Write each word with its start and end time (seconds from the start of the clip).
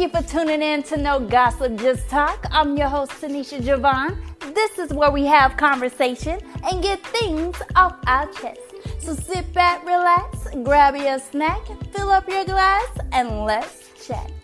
you 0.00 0.08
for 0.08 0.22
tuning 0.22 0.62
in 0.62 0.82
to 0.82 0.96
No 0.96 1.20
Gossip 1.20 1.76
Just 1.76 2.08
Talk. 2.08 2.46
I'm 2.50 2.74
your 2.74 2.88
host, 2.88 3.12
Tenisha 3.12 3.60
Javon. 3.60 4.16
This 4.54 4.78
is 4.78 4.94
where 4.94 5.10
we 5.10 5.26
have 5.26 5.58
conversation 5.58 6.40
and 6.64 6.82
get 6.82 7.04
things 7.08 7.60
off 7.76 7.96
our 8.06 8.26
chest. 8.32 8.60
So 8.98 9.12
sit 9.12 9.52
back, 9.52 9.84
relax, 9.84 10.46
grab 10.62 10.96
your 10.96 11.18
snack, 11.18 11.60
fill 11.92 12.10
up 12.10 12.26
your 12.30 12.46
glass, 12.46 12.88
and 13.12 13.44
let's 13.44 14.06
chat. 14.06 14.39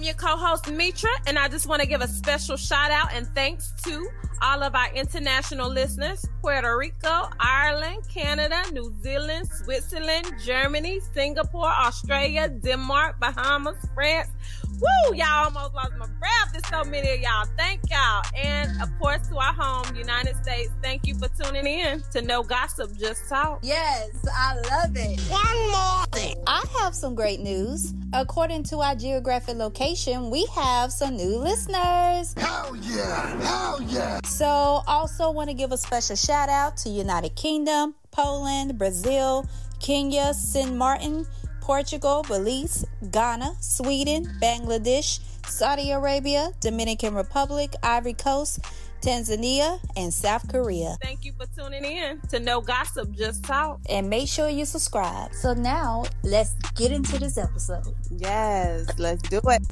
I'm 0.00 0.04
your 0.04 0.14
co-host 0.14 0.72
Mitra, 0.72 1.10
and 1.26 1.38
I 1.38 1.48
just 1.48 1.66
want 1.66 1.82
to 1.82 1.86
give 1.86 2.00
a 2.00 2.08
special 2.08 2.56
shout 2.56 2.90
out 2.90 3.12
and 3.12 3.26
thanks 3.34 3.74
to 3.84 4.08
all 4.40 4.62
of 4.62 4.74
our 4.74 4.90
international 4.94 5.68
listeners 5.68 6.24
Puerto 6.40 6.74
Rico, 6.74 7.28
Ireland, 7.38 8.08
Canada, 8.08 8.62
New 8.72 8.94
Zealand, 9.02 9.50
Switzerland, 9.62 10.32
Germany, 10.42 11.00
Singapore, 11.12 11.68
Australia, 11.68 12.48
Denmark, 12.48 13.20
Bahamas, 13.20 13.76
France. 13.94 14.30
Woo! 14.80 15.14
Y'all 15.14 15.44
almost 15.44 15.74
lost 15.74 15.92
my 15.98 16.06
breath. 16.06 16.52
There's 16.52 16.66
so 16.68 16.88
many 16.88 17.10
of 17.10 17.20
y'all. 17.20 17.46
Thank 17.56 17.80
y'all. 17.90 18.22
And 18.36 18.80
of 18.82 18.88
course, 18.98 19.26
to 19.28 19.36
our 19.36 19.52
home, 19.52 19.94
United 19.94 20.36
States, 20.42 20.70
thank 20.82 21.06
you 21.06 21.14
for 21.14 21.28
tuning 21.28 21.66
in 21.66 22.02
to 22.12 22.22
No 22.22 22.42
Gossip, 22.42 22.96
Just 22.96 23.28
Talk. 23.28 23.60
Yes, 23.62 24.10
I 24.34 24.54
love 24.54 24.96
it. 24.96 25.20
One 25.30 25.70
more 25.70 26.06
thing. 26.12 26.42
I 26.46 26.64
have 26.78 26.94
some 26.94 27.14
great 27.14 27.40
news. 27.40 27.92
According 28.12 28.64
to 28.64 28.78
our 28.78 28.94
geographic 28.94 29.56
location, 29.56 30.30
we 30.30 30.46
have 30.54 30.92
some 30.92 31.16
new 31.16 31.36
listeners. 31.38 32.34
Hell 32.36 32.76
yeah! 32.82 33.40
Hell 33.42 33.82
yeah! 33.82 34.20
So, 34.24 34.82
also 34.86 35.30
want 35.30 35.48
to 35.50 35.54
give 35.54 35.72
a 35.72 35.76
special 35.76 36.16
shout 36.16 36.48
out 36.48 36.76
to 36.78 36.88
United 36.88 37.36
Kingdom, 37.36 37.94
Poland, 38.10 38.78
Brazil, 38.78 39.46
Kenya, 39.78 40.34
St. 40.34 40.74
Martin, 40.74 41.26
Portugal, 41.70 42.24
Belize, 42.26 42.84
Ghana, 43.12 43.54
Sweden, 43.60 44.26
Bangladesh, 44.42 45.20
Saudi 45.46 45.92
Arabia, 45.92 46.50
Dominican 46.58 47.14
Republic, 47.14 47.74
Ivory 47.80 48.14
Coast, 48.14 48.58
Tanzania, 49.02 49.78
and 49.96 50.12
South 50.12 50.48
Korea. 50.48 50.96
Thank 51.00 51.24
you 51.24 51.32
for 51.32 51.46
tuning 51.56 51.84
in 51.84 52.20
to 52.30 52.40
No 52.40 52.60
Gossip, 52.60 53.12
Just 53.12 53.44
Talk. 53.44 53.78
And 53.88 54.10
make 54.10 54.26
sure 54.26 54.48
you 54.48 54.64
subscribe. 54.64 55.32
So 55.32 55.54
now, 55.54 56.06
let's 56.24 56.54
get 56.74 56.90
into 56.90 57.20
this 57.20 57.38
episode. 57.38 57.94
Yes, 58.10 58.88
let's 58.98 59.22
do 59.28 59.40
it. 59.44 59.62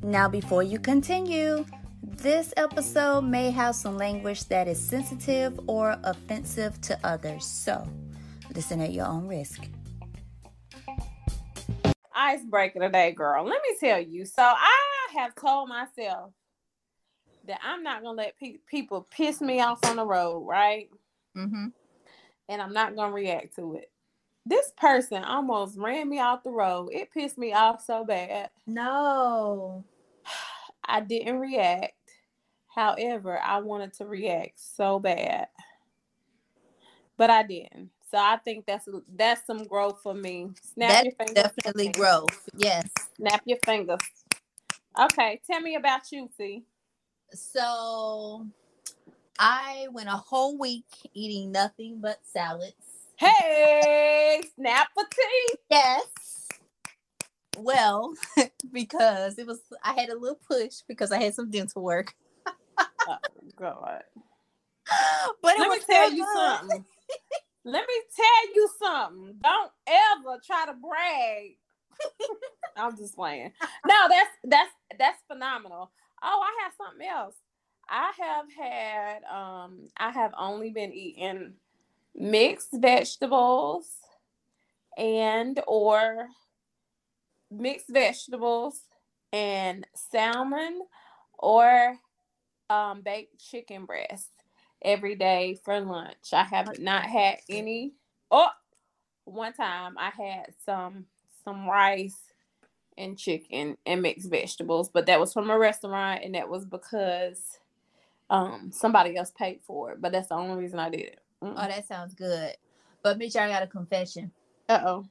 Now, 0.00 0.28
before 0.28 0.62
you 0.62 0.78
continue, 0.78 1.66
this 2.04 2.54
episode 2.56 3.22
may 3.22 3.50
have 3.50 3.74
some 3.74 3.96
language 3.96 4.44
that 4.44 4.68
is 4.68 4.80
sensitive 4.80 5.58
or 5.66 5.96
offensive 6.04 6.80
to 6.82 6.96
others. 7.02 7.44
So, 7.44 7.84
listen 8.54 8.80
at 8.80 8.92
your 8.92 9.06
own 9.06 9.26
risk. 9.26 9.68
Icebreaker 12.14 12.80
today, 12.80 13.12
girl. 13.12 13.44
Let 13.44 13.60
me 13.68 13.76
tell 13.78 14.00
you. 14.00 14.24
So, 14.24 14.42
I 14.42 14.78
have 15.14 15.34
told 15.34 15.68
myself 15.68 16.32
that 17.46 17.60
I'm 17.62 17.82
not 17.82 18.02
to 18.02 18.10
let 18.10 18.38
pe- 18.38 18.58
people 18.66 19.06
piss 19.10 19.40
me 19.40 19.60
off 19.60 19.84
on 19.84 19.96
the 19.96 20.06
road, 20.06 20.40
right? 20.40 20.90
Mm-hmm. 21.36 21.66
And 22.48 22.62
I'm 22.62 22.72
not 22.72 22.96
to 22.96 23.14
react 23.14 23.56
to 23.56 23.76
it. 23.76 23.90
This 24.44 24.72
person 24.76 25.22
almost 25.22 25.78
ran 25.78 26.08
me 26.08 26.20
off 26.20 26.42
the 26.42 26.50
road. 26.50 26.90
It 26.92 27.12
pissed 27.12 27.38
me 27.38 27.52
off 27.52 27.84
so 27.84 28.04
bad. 28.04 28.50
No. 28.66 29.84
I 30.84 31.00
didn't 31.00 31.38
react. 31.38 31.94
However, 32.74 33.38
I 33.40 33.60
wanted 33.60 33.92
to 33.94 34.06
react 34.06 34.58
so 34.58 34.98
bad, 34.98 35.48
but 37.18 37.28
I 37.28 37.42
didn't. 37.42 37.90
So 38.12 38.18
I 38.18 38.36
think 38.44 38.66
that's 38.66 38.86
that's 39.16 39.46
some 39.46 39.64
growth 39.64 40.00
for 40.02 40.12
me. 40.12 40.50
Snap 40.74 40.90
That's 40.90 41.04
your 41.04 41.12
fingers. 41.14 41.44
definitely 41.44 41.88
growth. 41.88 42.46
Yes. 42.58 42.90
Snap 43.16 43.40
your 43.46 43.56
fingers. 43.64 44.00
Okay, 45.00 45.40
tell 45.50 45.62
me 45.62 45.76
about 45.76 46.02
you, 46.12 46.28
T. 46.36 46.62
So, 47.32 48.46
I 49.38 49.86
went 49.92 50.10
a 50.10 50.16
whole 50.16 50.58
week 50.58 50.84
eating 51.14 51.52
nothing 51.52 52.00
but 52.02 52.18
salads. 52.22 52.74
Hey, 53.16 54.42
snap 54.56 54.88
a 54.98 55.02
T. 55.02 55.54
Yes. 55.70 56.48
Well, 57.56 58.12
because 58.72 59.38
it 59.38 59.46
was, 59.46 59.60
I 59.82 59.98
had 59.98 60.10
a 60.10 60.18
little 60.18 60.38
push 60.46 60.82
because 60.86 61.12
I 61.12 61.22
had 61.22 61.34
some 61.34 61.50
dental 61.50 61.82
work. 61.82 62.12
Oh 63.08 63.16
God. 63.58 64.02
But 65.42 65.56
it 65.56 65.60
Let 65.60 65.70
me 65.70 65.76
was 65.76 65.84
tell 65.86 66.10
so 66.10 66.16
you 66.16 66.24
good. 66.24 66.58
something. 66.60 66.84
Let 67.64 67.86
me 67.86 67.94
tell 68.16 68.54
you 68.54 68.68
something. 68.78 69.36
Don't 69.42 69.72
ever 69.86 70.40
try 70.44 70.66
to 70.66 70.74
brag. 70.74 71.56
I'm 72.76 72.96
just 72.96 73.14
playing. 73.14 73.52
No, 73.86 73.94
that's 74.08 74.30
that's 74.44 74.72
that's 74.98 75.22
phenomenal. 75.28 75.90
Oh, 76.22 76.42
I 76.42 76.62
have 76.64 76.72
something 76.76 77.06
else. 77.06 77.36
I 77.88 78.12
have 78.18 78.46
had 78.52 79.24
um 79.24 79.88
I 79.96 80.10
have 80.10 80.32
only 80.38 80.70
been 80.70 80.92
eating 80.92 81.54
mixed 82.14 82.70
vegetables 82.72 83.88
and 84.96 85.60
or 85.66 86.28
mixed 87.50 87.88
vegetables 87.90 88.80
and 89.32 89.86
salmon 89.94 90.80
or 91.38 91.96
um 92.70 93.02
baked 93.02 93.38
chicken 93.38 93.84
breast 93.84 94.30
every 94.84 95.14
day 95.14 95.58
for 95.64 95.80
lunch. 95.80 96.32
I 96.32 96.44
have 96.44 96.78
not 96.78 97.04
had 97.04 97.38
any. 97.48 97.92
Oh, 98.30 98.48
one 99.24 99.52
time 99.52 99.96
I 99.98 100.10
had 100.10 100.54
some 100.64 101.06
some 101.44 101.68
rice 101.68 102.18
and 102.98 103.18
chicken 103.18 103.76
and 103.86 104.02
mixed 104.02 104.30
vegetables, 104.30 104.88
but 104.88 105.06
that 105.06 105.20
was 105.20 105.32
from 105.32 105.50
a 105.50 105.58
restaurant, 105.58 106.22
and 106.24 106.34
that 106.34 106.48
was 106.48 106.64
because 106.64 107.58
um 108.30 108.70
somebody 108.72 109.16
else 109.16 109.32
paid 109.36 109.60
for 109.62 109.92
it. 109.92 110.00
But 110.00 110.12
that's 110.12 110.28
the 110.28 110.34
only 110.34 110.60
reason 110.60 110.78
I 110.78 110.90
did 110.90 111.00
it. 111.00 111.20
Oh, 111.40 111.54
that 111.54 111.86
sounds 111.86 112.14
good. 112.14 112.56
But 113.02 113.18
bitch, 113.18 113.36
I 113.36 113.48
got 113.48 113.62
a 113.62 113.66
confession. 113.66 114.30
Uh 114.68 114.80
oh. 114.84 115.06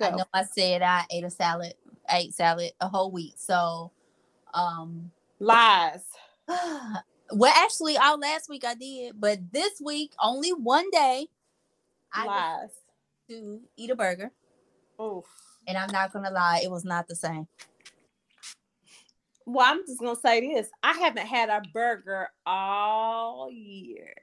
I 0.00 0.10
know 0.10 0.24
I 0.32 0.44
said 0.44 0.80
I 0.80 1.04
ate 1.10 1.24
a 1.24 1.30
salad, 1.30 1.74
I 2.08 2.20
ate 2.20 2.34
salad 2.34 2.72
a 2.80 2.88
whole 2.88 3.10
week. 3.10 3.34
So, 3.36 3.90
um, 4.54 5.10
Lies. 5.38 6.04
well, 7.32 7.52
actually, 7.56 7.96
all 7.96 8.18
last 8.18 8.48
week 8.48 8.64
I 8.64 8.74
did, 8.74 9.20
but 9.20 9.52
this 9.52 9.80
week 9.80 10.12
only 10.20 10.50
one 10.50 10.90
day 10.90 11.28
I 12.12 12.26
Lies. 12.26 12.70
to 13.28 13.60
eat 13.76 13.90
a 13.90 13.96
burger, 13.96 14.30
Oof. 15.00 15.24
and 15.66 15.76
I'm 15.78 15.90
not 15.92 16.12
gonna 16.12 16.30
lie, 16.30 16.60
it 16.62 16.70
was 16.70 16.84
not 16.84 17.08
the 17.08 17.16
same. 17.16 17.46
Well, 19.46 19.66
I'm 19.66 19.84
just 19.86 20.00
gonna 20.00 20.16
say 20.16 20.40
this. 20.54 20.68
I 20.82 20.92
haven't 20.92 21.26
had 21.26 21.48
a 21.48 21.62
burger 21.72 22.28
all 22.46 23.50
year. 23.50 24.14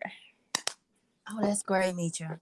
Oh, 1.29 1.39
that's 1.41 1.63
great, 1.63 1.95
Mitra. 1.95 2.39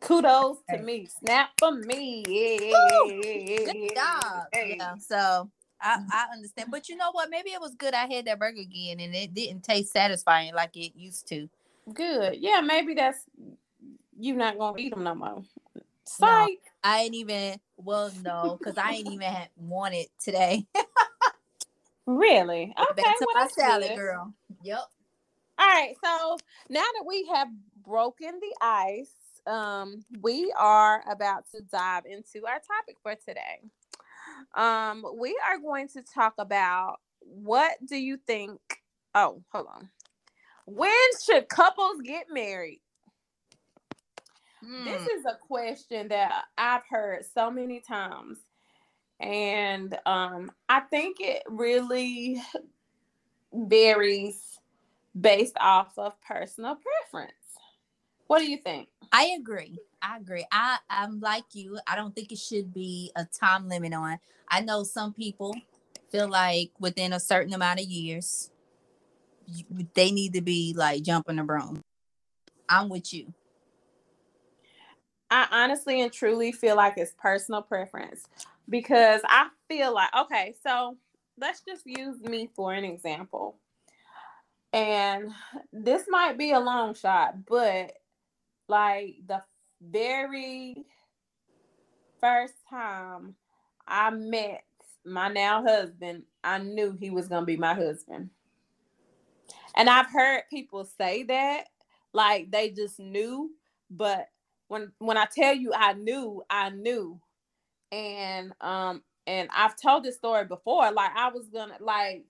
Kudos 0.00 0.58
to 0.70 0.78
me. 0.78 1.06
Snap 1.06 1.50
for 1.58 1.72
me. 1.72 2.24
Yeah. 2.26 3.72
Good 3.72 3.94
job. 3.94 4.46
Hey. 4.52 4.76
Yeah. 4.78 4.94
So 4.96 5.50
I, 5.80 6.02
I 6.12 6.26
understand, 6.32 6.70
but 6.70 6.88
you 6.88 6.96
know 6.96 7.10
what? 7.12 7.30
Maybe 7.30 7.50
it 7.50 7.60
was 7.60 7.74
good. 7.74 7.94
I 7.94 8.06
had 8.06 8.24
that 8.26 8.38
burger 8.38 8.60
again, 8.60 9.00
and 9.00 9.14
it 9.14 9.34
didn't 9.34 9.62
taste 9.62 9.92
satisfying 9.92 10.54
like 10.54 10.76
it 10.76 10.92
used 10.96 11.28
to. 11.28 11.48
Good. 11.92 12.36
Yeah, 12.40 12.60
maybe 12.60 12.94
that's 12.94 13.20
you're 14.18 14.36
not 14.36 14.58
gonna 14.58 14.78
eat 14.78 14.90
them 14.90 15.04
no 15.04 15.14
more. 15.14 15.42
Psych. 16.04 16.58
I 16.82 17.02
ain't 17.02 17.14
even. 17.14 17.60
Well, 17.76 18.10
no, 18.24 18.56
because 18.58 18.76
I 18.78 18.92
ain't 18.92 19.08
even 19.08 19.20
had 19.28 19.48
wanted 19.56 20.06
today. 20.22 20.66
Really? 22.08 22.74
Okay. 22.90 23.02
Back 23.02 23.18
to 23.18 23.26
well, 23.34 23.44
my 23.44 23.50
salad, 23.50 23.88
good. 23.88 23.96
girl. 23.96 24.32
Yep. 24.62 24.80
All 25.58 25.68
right. 25.68 25.94
So 26.02 26.38
now 26.70 26.80
that 26.80 27.04
we 27.06 27.26
have 27.34 27.48
broken 27.84 28.40
the 28.40 28.54
ice, 28.62 29.12
um, 29.46 30.02
we 30.22 30.50
are 30.58 31.02
about 31.10 31.44
to 31.54 31.60
dive 31.70 32.04
into 32.06 32.46
our 32.46 32.60
topic 32.60 32.96
for 33.02 33.14
today. 33.14 33.60
Um, 34.54 35.04
we 35.18 35.38
are 35.48 35.58
going 35.58 35.88
to 35.88 36.02
talk 36.02 36.34
about 36.38 36.98
what 37.20 37.72
do 37.86 37.96
you 37.96 38.18
think? 38.26 38.60
Oh, 39.14 39.42
hold 39.52 39.66
on. 39.74 39.90
When 40.66 40.90
should 41.24 41.48
couples 41.48 42.00
get 42.04 42.26
married? 42.32 42.80
This 44.76 45.02
Hmm. 45.02 45.06
is 45.18 45.24
a 45.26 45.36
question 45.36 46.08
that 46.08 46.46
I've 46.56 46.86
heard 46.88 47.24
so 47.24 47.50
many 47.50 47.80
times. 47.80 48.38
And 49.20 49.98
um, 50.06 50.52
I 50.68 50.80
think 50.80 51.18
it 51.20 51.42
really 51.48 52.42
varies 53.52 54.60
based 55.18 55.56
off 55.60 55.98
of 55.98 56.20
personal 56.22 56.76
preference. 56.76 57.32
What 58.28 58.38
do 58.38 58.50
you 58.50 58.58
think? 58.58 58.88
I 59.12 59.34
agree. 59.38 59.78
I 60.02 60.18
agree. 60.18 60.46
I 60.52 60.78
I'm 60.88 61.20
like 61.20 61.54
you. 61.54 61.78
I 61.86 61.96
don't 61.96 62.14
think 62.14 62.30
it 62.30 62.38
should 62.38 62.72
be 62.72 63.10
a 63.16 63.24
time 63.24 63.68
limit 63.68 63.94
on. 63.94 64.18
I 64.48 64.60
know 64.60 64.84
some 64.84 65.12
people 65.12 65.56
feel 66.10 66.28
like 66.28 66.70
within 66.78 67.12
a 67.12 67.20
certain 67.20 67.52
amount 67.54 67.80
of 67.80 67.86
years, 67.86 68.50
you- 69.46 69.88
they 69.94 70.10
need 70.12 70.34
to 70.34 70.42
be 70.42 70.74
like 70.76 71.02
jumping 71.02 71.36
the 71.36 71.44
broom. 71.44 71.82
I'm 72.68 72.88
with 72.88 73.12
you. 73.14 73.34
I 75.30 75.46
honestly 75.50 76.00
and 76.00 76.12
truly 76.12 76.52
feel 76.52 76.76
like 76.76 76.94
it's 76.96 77.14
personal 77.18 77.62
preference 77.62 78.24
because 78.68 79.20
I 79.24 79.48
feel 79.68 79.94
like 79.94 80.10
okay, 80.14 80.54
so 80.62 80.96
let's 81.38 81.62
just 81.62 81.86
use 81.86 82.20
me 82.20 82.50
for 82.54 82.72
an 82.72 82.84
example. 82.84 83.56
And 84.72 85.32
this 85.72 86.04
might 86.08 86.36
be 86.38 86.52
a 86.52 86.60
long 86.60 86.94
shot, 86.94 87.46
but 87.46 87.92
like 88.68 89.16
the 89.26 89.42
very 89.80 90.84
first 92.20 92.54
time 92.68 93.34
I 93.86 94.10
met 94.10 94.64
my 95.04 95.28
now 95.28 95.62
husband, 95.62 96.24
I 96.44 96.58
knew 96.58 96.92
he 96.92 97.10
was 97.10 97.28
going 97.28 97.42
to 97.42 97.46
be 97.46 97.56
my 97.56 97.74
husband. 97.74 98.30
And 99.76 99.88
I've 99.88 100.10
heard 100.10 100.42
people 100.50 100.84
say 100.84 101.22
that 101.24 101.64
like 102.12 102.50
they 102.50 102.70
just 102.70 102.98
knew, 102.98 103.50
but 103.90 104.28
when 104.68 104.92
when 104.98 105.16
I 105.16 105.26
tell 105.32 105.54
you 105.54 105.72
I 105.74 105.92
knew, 105.94 106.42
I 106.50 106.70
knew. 106.70 107.20
And 107.92 108.52
um 108.60 109.02
and 109.26 109.48
I've 109.54 109.80
told 109.80 110.04
this 110.04 110.16
story 110.16 110.44
before 110.44 110.90
like 110.90 111.12
I 111.14 111.28
was 111.28 111.48
going 111.48 111.68
to 111.70 111.84
like 111.84 112.24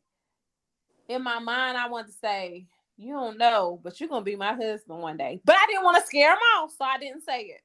in 1.08 1.22
my 1.22 1.38
mind 1.38 1.78
I 1.78 1.88
wanted 1.88 2.08
to 2.08 2.18
say 2.18 2.66
you 2.98 3.14
don't 3.14 3.38
know, 3.38 3.80
but 3.84 4.00
you're 4.00 4.10
gonna 4.10 4.24
be 4.24 4.36
my 4.36 4.54
husband 4.54 5.00
one 5.00 5.18
day. 5.18 5.42
But 5.46 5.56
I 5.56 5.66
didn't 5.68 5.84
want 5.84 5.98
to 5.98 6.06
scare 6.06 6.32
him 6.32 6.38
off, 6.58 6.72
so 6.78 6.84
I 6.86 6.98
didn't 6.98 7.22
say 7.24 7.42
it. 7.44 7.62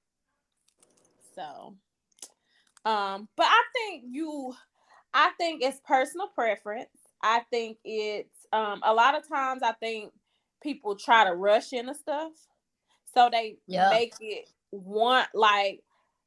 So, 1.35 1.75
um, 2.85 3.29
but 3.37 3.47
I 3.47 3.63
think 3.75 4.05
you, 4.07 4.53
I 5.13 5.31
think 5.39 5.63
it's 5.63 5.81
personal 5.87 6.27
preference. 6.29 6.89
I 7.23 7.41
think 7.51 7.79
it's 7.85 8.47
um 8.53 8.81
a 8.85 8.93
lot 8.93 9.15
of 9.15 9.27
times 9.27 9.63
I 9.63 9.73
think 9.73 10.13
people 10.63 10.95
try 10.97 11.25
to 11.25 11.35
rush 11.35 11.73
into 11.73 11.95
stuff, 11.95 12.33
so 13.13 13.29
they 13.31 13.57
Yeah. 13.67 13.89
make 13.89 14.15
it 14.21 14.49
want 14.71 15.29
like 15.33 15.83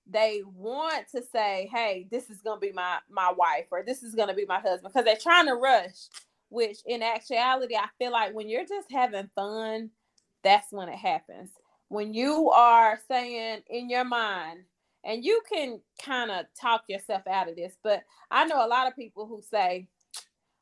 they 0.08 0.42
want 0.46 1.08
to 1.14 1.22
say, 1.22 1.68
"Hey, 1.72 2.08
this 2.10 2.30
is 2.30 2.42
gonna 2.42 2.60
be 2.60 2.72
my 2.72 2.98
my 3.10 3.32
wife," 3.32 3.66
or 3.72 3.84
"This 3.84 4.02
is 4.02 4.14
gonna 4.16 4.34
be 4.34 4.46
my 4.46 4.60
husband," 4.60 4.92
because 4.92 5.04
they're 5.06 5.16
trying 5.16 5.46
to 5.46 5.54
rush 5.54 6.08
which 6.48 6.78
in 6.86 7.02
actuality 7.02 7.74
i 7.76 7.86
feel 7.98 8.12
like 8.12 8.34
when 8.34 8.48
you're 8.48 8.66
just 8.66 8.90
having 8.90 9.28
fun 9.34 9.90
that's 10.46 10.72
when 10.72 10.88
it 10.88 10.96
happens. 10.96 11.50
When 11.88 12.14
you 12.14 12.50
are 12.50 13.00
saying 13.08 13.62
in 13.68 13.90
your 13.90 14.04
mind 14.04 14.60
and 15.04 15.24
you 15.24 15.40
can 15.52 15.80
kind 16.04 16.30
of 16.30 16.46
talk 16.60 16.84
yourself 16.88 17.22
out 17.28 17.48
of 17.48 17.56
this 17.56 17.74
but 17.82 18.02
i 18.30 18.44
know 18.44 18.64
a 18.64 18.68
lot 18.68 18.86
of 18.86 18.96
people 18.96 19.26
who 19.26 19.42
say 19.42 19.88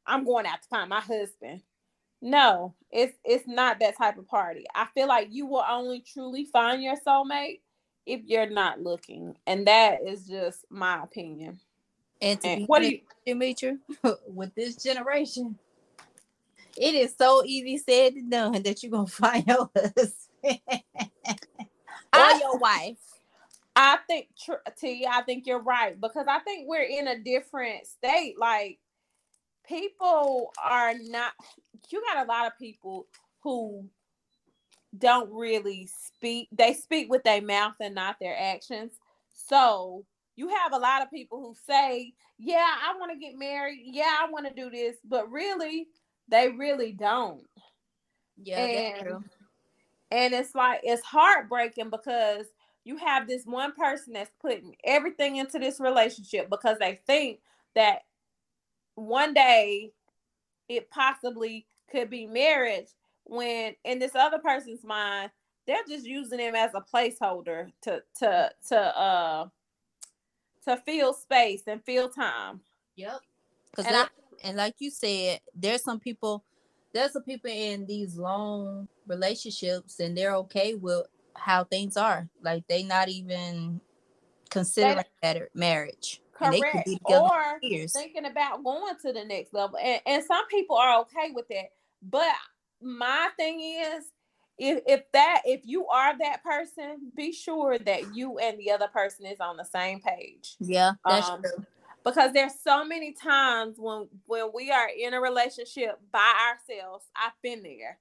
i'm 0.06 0.24
going 0.24 0.46
out 0.46 0.62
to 0.62 0.68
find 0.68 0.88
my 0.88 1.00
husband. 1.00 1.60
No 2.22 2.74
it's 2.90 3.16
it's 3.24 3.46
not 3.46 3.78
that 3.80 3.98
type 3.98 4.16
of 4.16 4.26
party. 4.26 4.64
I 4.74 4.86
feel 4.94 5.08
like 5.08 5.28
you 5.30 5.46
will 5.46 5.64
only 5.68 6.00
truly 6.00 6.46
find 6.46 6.82
your 6.82 6.96
soulmate 7.06 7.60
if 8.06 8.22
you're 8.24 8.48
not 8.48 8.80
looking 8.80 9.36
and 9.46 9.66
that 9.66 9.98
is 10.06 10.26
just 10.26 10.64
my 10.70 11.02
opinion. 11.02 11.60
And 12.22 12.40
to 12.40 12.48
And 12.48 12.60
be 12.60 12.64
what 12.64 12.80
do 12.80 12.88
you 12.88 13.00
Demetri, 13.26 13.78
with 14.26 14.54
this 14.54 14.76
generation, 14.76 15.58
it 16.76 16.94
is 16.94 17.14
so 17.16 17.42
easy 17.44 17.78
said 17.78 18.14
and 18.14 18.30
done 18.30 18.62
that 18.62 18.82
you're 18.82 18.92
gonna 18.92 19.06
find 19.08 19.46
your 19.46 19.70
husband 19.74 20.14
or 20.44 20.58
I- 22.12 22.38
your 22.40 22.58
wife. 22.58 22.98
I 23.76 23.98
think 24.06 24.28
T, 24.78 25.04
I 25.10 25.22
think 25.22 25.46
you're 25.48 25.62
right 25.62 26.00
because 26.00 26.26
I 26.28 26.38
think 26.40 26.68
we're 26.68 26.82
in 26.82 27.08
a 27.08 27.18
different 27.18 27.86
state. 27.86 28.38
Like 28.38 28.78
people 29.66 30.52
are 30.62 30.94
not 31.00 31.32
you 31.90 32.02
got 32.12 32.24
a 32.24 32.28
lot 32.28 32.46
of 32.46 32.58
people 32.58 33.06
who 33.42 33.88
don't 34.96 35.30
really 35.32 35.88
speak. 35.88 36.48
They 36.52 36.72
speak 36.72 37.10
with 37.10 37.24
their 37.24 37.42
mouth 37.42 37.74
and 37.80 37.94
not 37.94 38.16
their 38.20 38.36
actions. 38.38 38.92
So 39.32 40.04
you 40.36 40.48
have 40.48 40.72
a 40.72 40.78
lot 40.78 41.02
of 41.02 41.10
people 41.10 41.40
who 41.40 41.54
say, 41.66 42.12
Yeah, 42.38 42.66
I 42.66 42.96
want 42.98 43.12
to 43.12 43.18
get 43.18 43.38
married. 43.38 43.82
Yeah, 43.84 44.16
I 44.20 44.30
want 44.30 44.46
to 44.46 44.54
do 44.54 44.70
this, 44.70 44.96
but 45.04 45.30
really, 45.30 45.88
they 46.28 46.48
really 46.50 46.92
don't. 46.92 47.46
Yeah, 48.36 48.64
And- 48.64 49.06
true. 49.06 49.24
And 50.10 50.32
it's 50.32 50.54
like 50.54 50.80
it's 50.84 51.02
heartbreaking 51.02 51.90
because 51.90 52.46
you 52.84 52.96
have 52.98 53.26
this 53.26 53.44
one 53.46 53.72
person 53.72 54.12
that's 54.12 54.30
putting 54.40 54.76
everything 54.84 55.36
into 55.36 55.58
this 55.58 55.80
relationship 55.80 56.48
because 56.50 56.78
they 56.78 57.00
think 57.06 57.40
that 57.74 58.02
one 58.94 59.34
day 59.34 59.90
it 60.68 60.88
possibly 60.90 61.66
could 61.90 62.10
be 62.10 62.26
marriage 62.26 62.88
when 63.24 63.74
in 63.84 63.98
this 63.98 64.14
other 64.14 64.38
person's 64.38 64.84
mind 64.84 65.30
they're 65.66 65.78
just 65.88 66.06
using 66.06 66.38
him 66.38 66.54
as 66.54 66.70
a 66.74 66.80
placeholder 66.80 67.72
to 67.82 68.02
to 68.18 68.50
to 68.68 68.76
uh 68.76 69.46
to 70.64 70.76
fill 70.84 71.12
space 71.12 71.62
and 71.66 71.82
fill 71.84 72.08
time 72.08 72.60
Yep. 72.96 73.20
Because 73.70 73.86
And 74.42 74.56
like 74.56 74.74
you 74.78 74.90
said, 74.90 75.40
there's 75.54 75.82
some 75.82 76.00
people, 76.00 76.44
there's 76.92 77.12
some 77.12 77.22
people 77.22 77.50
in 77.50 77.86
these 77.86 78.16
long 78.16 78.88
relationships, 79.06 80.00
and 80.00 80.16
they're 80.16 80.34
okay 80.36 80.74
with 80.74 81.06
how 81.34 81.64
things 81.64 81.96
are. 81.96 82.28
Like 82.42 82.66
they 82.68 82.82
not 82.82 83.08
even 83.08 83.80
considering 84.50 85.04
that 85.22 85.54
marriage. 85.54 86.20
And 86.40 86.52
they 86.52 86.60
could 86.60 86.70
correct 86.72 86.88
or 87.04 87.58
years. 87.62 87.92
thinking 87.92 88.26
about 88.26 88.64
going 88.64 88.94
to 89.02 89.12
the 89.12 89.24
next 89.24 89.54
level. 89.54 89.78
And, 89.80 90.00
and 90.06 90.24
some 90.24 90.46
people 90.48 90.76
are 90.76 91.00
okay 91.00 91.30
with 91.32 91.48
that. 91.48 91.70
But 92.02 92.34
my 92.82 93.30
thing 93.36 93.60
is, 93.60 94.04
if 94.58 94.82
if 94.86 95.02
that 95.12 95.42
if 95.44 95.62
you 95.64 95.86
are 95.88 96.16
that 96.18 96.44
person, 96.44 97.10
be 97.16 97.32
sure 97.32 97.78
that 97.78 98.14
you 98.14 98.38
and 98.38 98.58
the 98.58 98.70
other 98.70 98.88
person 98.88 99.26
is 99.26 99.40
on 99.40 99.56
the 99.56 99.64
same 99.64 100.00
page. 100.00 100.56
Yeah, 100.60 100.92
that's 101.04 101.28
Um, 101.28 101.42
true. 101.42 101.64
Because 102.04 102.32
there's 102.32 102.52
so 102.62 102.84
many 102.84 103.12
times 103.12 103.76
when 103.78 104.08
when 104.26 104.50
we 104.54 104.70
are 104.70 104.88
in 104.88 105.14
a 105.14 105.20
relationship 105.20 105.98
by 106.12 106.32
ourselves. 106.50 107.06
I've 107.16 107.32
been 107.42 107.62
there. 107.62 107.98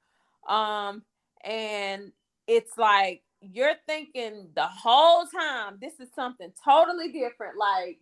Um, 0.47 1.03
and 1.43 2.11
it's 2.47 2.77
like 2.77 3.23
you're 3.41 3.75
thinking 3.87 4.49
the 4.55 4.67
whole 4.67 5.25
time 5.25 5.77
this 5.81 5.99
is 5.99 6.09
something 6.15 6.51
totally 6.63 7.11
different. 7.11 7.57
Like 7.57 7.99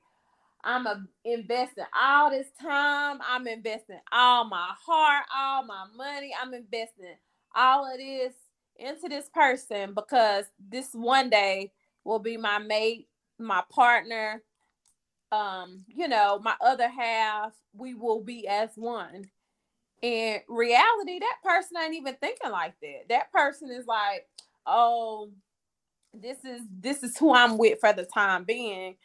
I'm 0.64 0.86
a, 0.88 1.04
investing 1.26 1.86
all 2.00 2.30
this 2.30 2.48
time. 2.62 3.20
I'm 3.28 3.48
investing 3.48 4.00
all 4.12 4.46
my 4.46 4.70
heart, 4.86 5.26
all 5.36 5.66
my 5.66 5.86
money. 5.96 6.34
I'm 6.40 6.54
investing 6.54 7.16
all 7.56 7.92
of 7.92 7.98
this 7.98 8.34
into 8.78 9.08
this 9.08 9.30
person 9.34 9.94
because 9.94 10.46
this 10.70 10.90
one 10.94 11.30
day 11.30 11.72
will 12.04 12.20
be 12.20 12.38
my 12.38 12.58
mate, 12.60 13.08
my 13.40 13.64
partner, 13.72 14.42
um, 15.32 15.84
you 15.88 16.08
know, 16.08 16.40
my 16.44 16.56
other 16.62 16.90
half. 16.90 17.54
We 17.74 17.94
will 17.94 18.22
be 18.22 18.48
as 18.48 18.70
one. 18.76 19.26
In 20.02 20.40
reality, 20.50 21.20
that 21.20 21.38
person 21.44 21.78
ain't 21.82 21.96
even 21.96 22.16
thinking 22.16 22.52
like 22.52 22.74
that. 22.82 23.08
That 23.10 23.32
person 23.32 23.72
is 23.72 23.86
like, 23.86 24.28
oh, 24.66 25.30
this 26.14 26.44
is 26.44 26.62
this 26.80 27.04
is 27.04 27.18
who 27.18 27.34
I'm 27.34 27.58
with 27.58 27.80
for 27.80 27.94
the 27.94 28.04
time 28.06 28.44
being 28.44 28.96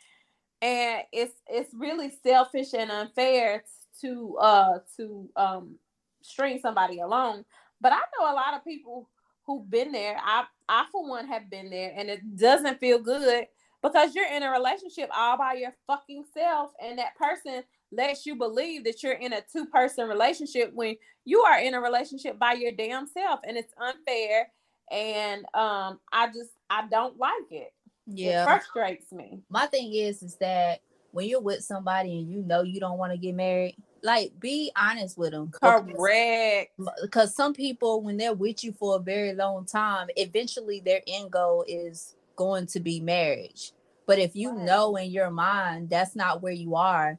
and 0.63 1.03
it's 1.13 1.35
it's 1.49 1.73
really 1.75 2.11
selfish 2.23 2.73
and 2.75 2.91
unfair 2.91 3.63
to 4.01 4.37
uh 4.41 4.79
to 4.97 5.29
um 5.37 5.77
string 6.23 6.59
somebody 6.61 7.01
along 7.01 7.45
but 7.81 7.93
i 7.93 7.97
know 7.97 8.33
a 8.33 8.35
lot 8.35 8.55
of 8.55 8.65
people 8.65 9.09
who've 9.45 9.69
been 9.71 9.93
there 9.93 10.17
i 10.25 10.45
i 10.69 10.85
for 10.91 11.09
one 11.09 11.27
have 11.27 11.51
been 11.51 11.71
there 11.71 11.93
and 11.97 12.09
it 12.09 12.37
doesn't 12.37 12.81
feel 12.81 12.99
good 12.99 13.47
because 13.87 14.15
you're 14.15 14.31
in 14.33 14.43
a 14.43 14.51
relationship 14.51 15.09
all 15.17 15.37
by 15.39 15.55
your 15.55 15.75
fucking 15.87 16.25
self 16.35 16.73
and 16.83 16.99
that 16.99 17.17
person 17.17 17.63
lets 17.93 18.27
you 18.27 18.35
believe 18.37 18.85
that 18.85 19.03
you're 19.03 19.13
in 19.13 19.33
a 19.33 19.41
two 19.53 19.67
person 19.67 20.09
relationship 20.09 20.73
when 20.75 20.97
you 21.25 21.41
are 21.41 21.61
in 21.61 21.75
a 21.75 21.81
relationship 21.81 22.39
by 22.39 22.53
your 22.53 22.73
damn 22.73 23.07
self 23.07 23.41
and 23.47 23.57
it's 23.57 23.73
unfair 23.81 24.49
and 24.91 25.45
um 25.55 25.99
i 26.13 26.27
just 26.35 26.51
i 26.71 26.87
don't 26.89 27.19
like 27.19 27.33
it 27.51 27.73
it 27.73 27.73
Yeah. 28.07 28.45
frustrates 28.45 29.13
me 29.13 29.41
My 29.51 29.67
thing 29.67 29.93
is, 29.95 30.23
is 30.23 30.37
that 30.37 30.81
when 31.13 31.27
you're 31.29 31.41
with 31.41 31.65
somebody 31.65 32.19
and 32.19 32.31
you 32.31 32.43
know 32.43 32.63
you 32.63 32.79
don't 32.79 32.99
want 32.99 33.13
to 33.13 33.19
get 33.19 33.35
married, 33.35 33.77
like 34.03 34.39
be 34.39 34.71
honest 34.77 35.17
with 35.17 35.31
them. 35.33 35.51
Correct. 35.51 36.71
because 37.03 37.35
some 37.35 37.55
people 37.55 38.03
when 38.03 38.17
they're 38.17 38.35
with 38.35 38.63
you 38.63 38.73
for 38.73 38.97
a 38.97 38.99
very 39.01 39.33
long 39.35 39.65
time 39.65 40.09
eventually 40.17 40.81
their 40.81 41.01
end 41.07 41.31
goal 41.31 41.65
is 41.67 42.15
going 42.37 42.67
to 42.67 42.81
be 42.81 43.01
marriage 43.01 43.73
but 44.07 44.19
if 44.19 44.35
you 44.35 44.53
know 44.55 44.97
in 44.97 45.11
your 45.11 45.31
mind 45.31 45.91
that's 45.91 46.17
not 46.17 46.43
where 46.43 46.53
you 46.53 46.75
are 46.75 47.19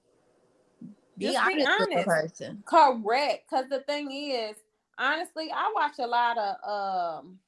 be 1.18 1.28
Just 1.28 1.48
be 1.48 1.66
honest, 1.66 1.80
with 1.80 1.90
the 2.00 2.04
person 2.04 2.64
Correct. 2.68 3.50
Because 3.50 3.70
the 3.70 3.80
thing 3.80 4.12
is, 4.12 4.56
honestly, 4.98 5.50
I 5.54 5.72
watch 5.74 6.00
a 6.00 6.08
lot 6.08 6.38
of 6.38 7.20
um 7.22 7.40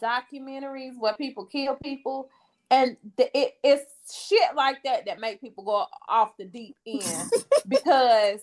documentaries 0.00 0.98
where 0.98 1.14
people 1.14 1.44
kill 1.44 1.76
people, 1.76 2.28
and 2.70 2.96
the, 3.16 3.36
it, 3.38 3.54
it's 3.62 4.26
shit 4.28 4.54
like 4.54 4.82
that 4.82 5.06
that 5.06 5.20
make 5.20 5.40
people 5.40 5.64
go 5.64 5.86
off 6.08 6.36
the 6.36 6.44
deep 6.44 6.76
end 6.86 7.30
because 7.68 8.40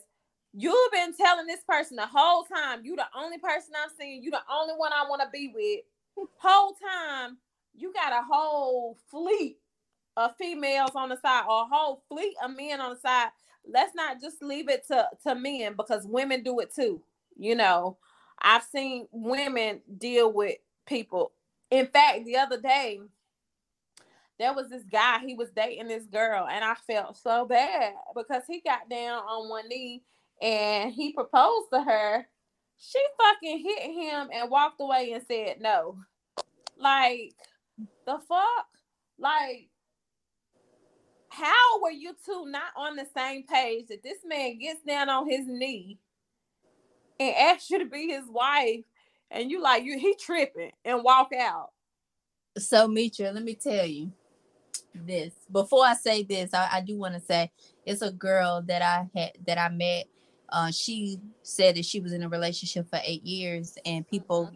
you've 0.54 0.92
been 0.92 1.14
telling 1.14 1.46
this 1.46 1.62
person 1.68 1.98
the 1.98 2.06
whole 2.06 2.44
time 2.44 2.84
you 2.84 2.96
the 2.96 3.06
only 3.16 3.38
person 3.38 3.74
I'm 3.82 3.92
seeing, 4.00 4.24
you 4.24 4.32
the 4.32 4.42
only 4.52 4.74
one 4.74 4.92
I 4.94 5.08
want 5.10 5.22
to 5.22 5.28
be 5.32 5.52
with. 5.54 5.82
Whole 6.38 6.74
time 6.74 7.38
you 7.76 7.94
got 7.94 8.12
a 8.12 8.26
whole 8.30 8.98
fleet 9.10 9.58
of 10.20 10.36
females 10.38 10.92
on 10.96 11.10
the 11.10 11.18
side 11.18 11.46
or 11.50 11.64
a 11.64 11.76
whole 11.76 12.04
fleet 12.10 12.36
of 12.44 12.56
men 12.56 12.82
on 12.82 12.94
the 12.94 13.00
side. 13.00 13.30
Let's 13.68 13.96
not 13.96 14.20
just 14.20 14.42
leave 14.42 14.70
it 14.70 14.86
to, 14.88 15.08
to 15.24 15.36
men 15.36 15.76
because 15.78 16.06
women 16.06 16.44
do 16.44 16.60
it 16.60 16.74
too. 16.74 17.02
You 17.38 17.56
know, 17.56 17.98
I've 18.42 18.64
seen 18.64 19.08
women 19.12 19.82
deal 19.98 20.32
with 20.32 20.58
people. 20.86 21.32
In 21.72 21.88
fact, 21.88 22.26
the 22.26 22.36
other 22.38 22.60
day, 22.60 23.00
there 24.40 24.54
was 24.54 24.70
this 24.70 24.84
guy, 24.84 25.20
he 25.20 25.36
was 25.36 25.50
dating 25.52 25.88
this 25.88 26.06
girl, 26.06 26.48
and 26.50 26.64
I 26.64 26.76
felt 26.88 27.18
so 27.18 27.46
bad 27.46 27.94
because 28.16 28.44
he 28.48 28.62
got 28.62 28.90
down 28.90 29.20
on 29.24 29.50
one 29.50 29.68
knee 29.68 30.02
and 30.42 30.92
he 30.92 31.14
proposed 31.14 31.68
to 31.74 31.82
her. 31.82 32.26
She 32.78 33.00
fucking 33.18 33.60
hit 33.60 33.92
him 33.92 34.30
and 34.34 34.50
walked 34.50 34.80
away 34.80 35.12
and 35.12 35.24
said 35.28 35.60
no. 35.60 35.98
Like, 36.78 37.36
the 38.06 38.20
fuck? 38.28 38.68
Like, 39.18 39.70
how 41.30 41.82
were 41.82 41.92
you 41.92 42.16
two 42.26 42.46
not 42.48 42.72
on 42.76 42.96
the 42.96 43.06
same 43.16 43.44
page 43.44 43.88
that 43.88 44.04
this 44.04 44.20
man 44.26 44.58
gets 44.60 44.82
down 44.82 45.10
on 45.10 45.30
his 45.30 45.46
knee 45.48 45.98
and 47.20 47.36
asks 47.36 47.70
you 47.70 47.80
to 47.80 47.86
be 47.86 48.08
his 48.08 48.26
wife 48.28 48.84
and 49.32 49.52
you 49.52 49.62
like 49.62 49.84
you 49.84 49.98
he 49.98 50.16
tripping 50.16 50.72
and 50.84 51.04
walk 51.04 51.32
out? 51.34 51.70
So 52.58 52.88
Mitra, 52.88 53.32
let 53.32 53.44
me 53.44 53.56
tell 53.56 53.86
you 53.86 54.12
this. 54.94 55.34
Before 55.52 55.86
I 55.86 55.94
say 55.94 56.24
this, 56.24 56.54
I, 56.54 56.70
I 56.74 56.82
do 56.82 56.98
want 56.98 57.14
to 57.14 57.22
say 57.22 57.52
it's 57.86 58.02
a 58.02 58.12
girl 58.12 58.64
that 58.68 58.82
I 58.82 59.10
had 59.16 59.32
that 59.46 59.58
I 59.58 59.70
met. 59.70 60.06
Uh, 60.52 60.72
she 60.72 61.20
said 61.44 61.76
that 61.76 61.86
she 61.86 62.00
was 62.00 62.12
in 62.12 62.24
a 62.24 62.30
relationship 62.30 62.90
for 62.90 63.00
eight 63.04 63.24
years 63.24 63.78
and 63.86 64.08
people 64.08 64.52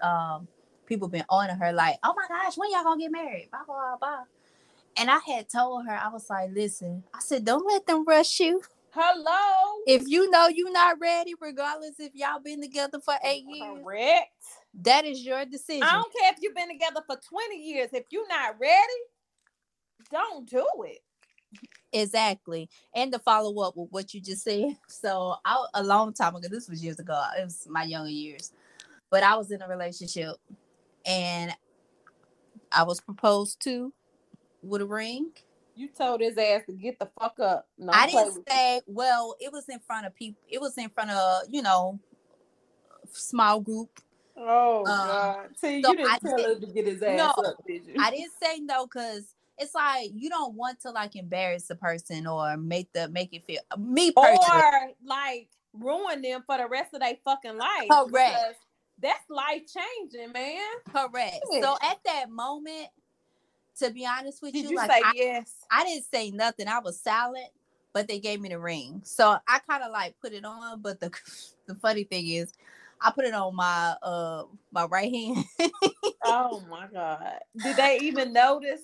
um 0.00 0.46
people 0.86 1.08
been 1.08 1.24
on 1.28 1.48
her 1.48 1.72
like, 1.72 1.96
oh 2.04 2.14
my 2.14 2.26
gosh, 2.28 2.56
when 2.56 2.70
y'all 2.70 2.84
gonna 2.84 3.00
get 3.00 3.10
married? 3.10 3.48
Blah 3.50 3.64
blah 3.66 3.96
blah. 3.98 4.24
And 4.96 5.10
I 5.10 5.18
had 5.26 5.48
told 5.48 5.86
her, 5.86 5.92
I 5.92 6.08
was 6.08 6.28
like, 6.30 6.50
listen, 6.52 7.02
I 7.12 7.18
said, 7.20 7.44
don't 7.44 7.66
let 7.66 7.86
them 7.86 8.04
rush 8.04 8.40
you. 8.40 8.62
Hello. 8.90 9.80
If 9.86 10.06
you 10.06 10.30
know 10.30 10.46
you're 10.46 10.70
not 10.70 11.00
ready, 11.00 11.34
regardless 11.40 11.98
if 11.98 12.14
y'all 12.14 12.38
been 12.38 12.60
together 12.60 13.00
for 13.00 13.14
eight 13.24 13.44
years, 13.48 13.80
Correct. 13.82 14.30
that 14.82 15.04
is 15.04 15.24
your 15.24 15.44
decision. 15.44 15.82
I 15.82 15.94
don't 15.94 16.12
care 16.12 16.32
if 16.32 16.38
you've 16.40 16.54
been 16.54 16.68
together 16.68 17.00
for 17.04 17.16
20 17.16 17.56
years. 17.56 17.88
If 17.92 18.04
you're 18.10 18.28
not 18.28 18.54
ready, 18.60 18.76
don't 20.12 20.48
do 20.48 20.64
it. 20.84 21.00
Exactly. 21.92 22.68
And 22.94 23.12
to 23.12 23.18
follow 23.18 23.62
up 23.62 23.76
with 23.76 23.90
what 23.90 24.14
you 24.14 24.20
just 24.20 24.44
said. 24.44 24.76
So 24.88 25.36
I 25.44 25.66
a 25.74 25.82
long 25.82 26.12
time 26.12 26.36
ago, 26.36 26.48
this 26.48 26.68
was 26.68 26.82
years 26.82 27.00
ago. 27.00 27.20
It 27.38 27.44
was 27.44 27.66
my 27.68 27.82
younger 27.82 28.10
years. 28.10 28.52
But 29.10 29.24
I 29.24 29.36
was 29.36 29.50
in 29.50 29.60
a 29.60 29.68
relationship 29.68 30.36
and 31.04 31.54
I 32.72 32.84
was 32.84 33.00
proposed 33.00 33.60
to 33.62 33.92
with 34.64 34.82
a 34.82 34.86
ring. 34.86 35.30
You 35.76 35.88
told 35.88 36.20
his 36.20 36.38
ass 36.38 36.62
to 36.66 36.72
get 36.72 36.98
the 37.00 37.08
fuck 37.18 37.40
up. 37.40 37.68
No, 37.78 37.92
I 37.92 38.06
didn't 38.06 38.48
say, 38.48 38.80
well, 38.86 39.34
it 39.40 39.50
was 39.52 39.68
in 39.68 39.80
front 39.80 40.06
of 40.06 40.14
people, 40.14 40.40
it 40.48 40.60
was 40.60 40.78
in 40.78 40.88
front 40.90 41.10
of, 41.10 41.42
you 41.50 41.62
know, 41.62 41.98
small 43.12 43.60
group. 43.60 44.00
Oh 44.36 44.78
Um, 44.80 44.84
God. 44.84 45.48
See, 45.56 45.82
so 45.82 45.90
you 45.90 45.96
didn't 45.96 46.10
I 46.12 46.18
tell 46.18 46.36
did- 46.36 46.46
him 46.56 46.60
to 46.60 46.66
get 46.74 46.86
his 46.86 47.02
ass 47.02 47.16
No, 47.18 47.26
up, 47.44 47.56
did 47.66 47.86
you? 47.86 47.94
I 47.98 48.10
didn't 48.10 48.32
say 48.42 48.58
no 48.60 48.86
because 48.86 49.34
it's 49.58 49.74
like 49.74 50.10
you 50.14 50.28
don't 50.28 50.54
want 50.54 50.80
to 50.80 50.90
like 50.90 51.14
embarrass 51.14 51.68
the 51.68 51.76
person 51.76 52.26
or 52.26 52.56
make 52.56 52.92
the 52.92 53.08
make 53.08 53.32
it 53.32 53.44
feel 53.46 53.60
me 53.78 54.10
personally. 54.12 54.62
or 54.62 54.90
like 55.04 55.48
ruin 55.72 56.22
them 56.22 56.42
for 56.46 56.58
the 56.58 56.66
rest 56.66 56.94
of 56.94 57.00
their 57.00 57.16
fucking 57.24 57.56
life. 57.56 57.88
Correct. 57.90 58.56
That's 59.00 59.28
life 59.28 59.62
changing, 59.66 60.32
man. 60.32 60.60
Correct. 60.92 61.40
Yeah. 61.52 61.60
So 61.62 61.76
at 61.82 61.98
that 62.04 62.30
moment, 62.30 62.88
to 63.78 63.90
be 63.90 64.06
honest 64.06 64.42
with 64.42 64.54
Did 64.54 64.64
you, 64.64 64.70
you 64.70 64.76
like 64.76 64.90
I, 64.90 65.12
yes? 65.14 65.54
I 65.70 65.84
didn't 65.84 66.04
say 66.12 66.30
nothing. 66.30 66.68
I 66.68 66.78
was 66.80 67.00
silent, 67.00 67.48
but 67.92 68.08
they 68.08 68.18
gave 68.18 68.40
me 68.40 68.48
the 68.48 68.58
ring. 68.58 69.02
So 69.04 69.36
I 69.48 69.58
kind 69.68 69.82
of 69.82 69.92
like 69.92 70.14
put 70.20 70.32
it 70.32 70.44
on. 70.44 70.80
But 70.80 71.00
the 71.00 71.10
the 71.66 71.74
funny 71.76 72.04
thing 72.04 72.28
is, 72.28 72.52
I 73.00 73.10
put 73.10 73.24
it 73.24 73.34
on 73.34 73.54
my 73.54 73.96
uh 74.02 74.44
my 74.72 74.84
right 74.86 75.12
hand. 75.12 75.44
Oh 76.24 76.62
my 76.70 76.86
god! 76.92 77.38
Did 77.60 77.76
they 77.76 77.98
even 78.00 78.32
notice? 78.32 78.80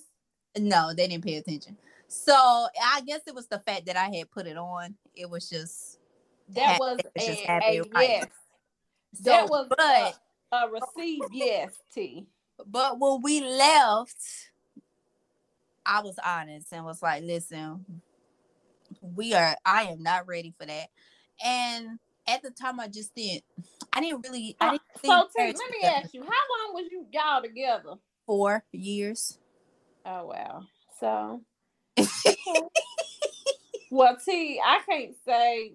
no, 0.58 0.92
they 0.94 1.08
didn't 1.08 1.24
pay 1.24 1.36
attention. 1.36 1.76
So 2.08 2.34
I 2.34 3.02
guess 3.06 3.20
it 3.26 3.34
was 3.34 3.46
the 3.46 3.60
fact 3.60 3.86
that 3.86 3.96
I 3.96 4.14
had 4.14 4.30
put 4.30 4.46
it 4.46 4.56
on. 4.56 4.94
It 5.14 5.30
was 5.30 5.48
just 5.48 5.98
That 6.50 6.78
was 6.80 6.98
was 7.14 7.24
just 7.24 7.42
a, 7.42 7.46
happy, 7.46 7.78
a 7.78 7.82
right? 7.94 8.08
yes. 8.08 8.26
So, 9.14 9.22
That 9.24 9.48
was 9.48 9.68
but 9.68 10.14
a, 10.52 10.56
a 10.56 10.70
received 10.70 11.32
yes, 11.32 11.72
T. 11.94 12.26
but 12.66 12.98
when 12.98 13.22
we 13.22 13.40
left, 13.40 14.49
I 15.90 16.00
was 16.02 16.14
honest 16.24 16.72
and 16.72 16.84
was 16.84 17.02
like, 17.02 17.24
listen, 17.24 17.84
we 19.02 19.34
are 19.34 19.56
I 19.66 19.82
am 19.84 20.04
not 20.04 20.28
ready 20.28 20.54
for 20.56 20.64
that. 20.64 20.86
And 21.44 21.98
at 22.28 22.42
the 22.42 22.50
time 22.50 22.78
I 22.78 22.86
just 22.86 23.12
didn't 23.16 23.42
I 23.92 24.00
didn't 24.00 24.24
really 24.24 24.56
I 24.60 24.70
didn't 24.70 24.82
So 25.04 25.26
T, 25.36 25.46
let 25.46 25.56
me 25.56 25.88
ask 25.88 26.14
you, 26.14 26.22
how 26.22 26.28
long 26.28 26.74
was 26.74 26.84
you 26.92 27.06
y'all 27.10 27.42
together? 27.42 27.94
four 28.24 28.62
years. 28.70 29.36
Oh 30.06 30.26
wow. 30.26 30.62
So 31.00 31.40
well, 33.90 34.16
T, 34.24 34.60
I 34.64 34.78
can't 34.88 35.16
say 35.26 35.72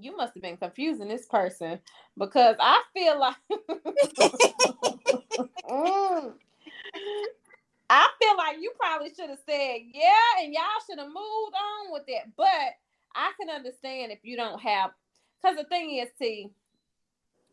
you 0.00 0.16
must 0.16 0.34
have 0.34 0.42
been 0.42 0.56
confusing 0.56 1.06
this 1.06 1.26
person 1.26 1.78
because 2.18 2.56
I 2.58 2.82
feel 2.92 3.20
like 3.20 3.36
Mm. 5.70 6.32
I 7.90 8.08
feel 8.20 8.36
like 8.36 8.58
you 8.60 8.72
probably 8.78 9.08
should 9.08 9.30
have 9.30 9.38
said 9.48 9.78
yeah, 9.92 10.42
and 10.42 10.52
y'all 10.52 10.62
should 10.88 10.98
have 10.98 11.08
moved 11.08 11.54
on 11.54 11.92
with 11.92 12.04
it. 12.06 12.24
But 12.36 12.76
I 13.14 13.32
can 13.40 13.50
understand 13.50 14.12
if 14.12 14.18
you 14.22 14.36
don't 14.36 14.60
have, 14.60 14.90
because 15.40 15.56
the 15.56 15.64
thing 15.64 15.96
is, 15.96 16.08
see, 16.18 16.50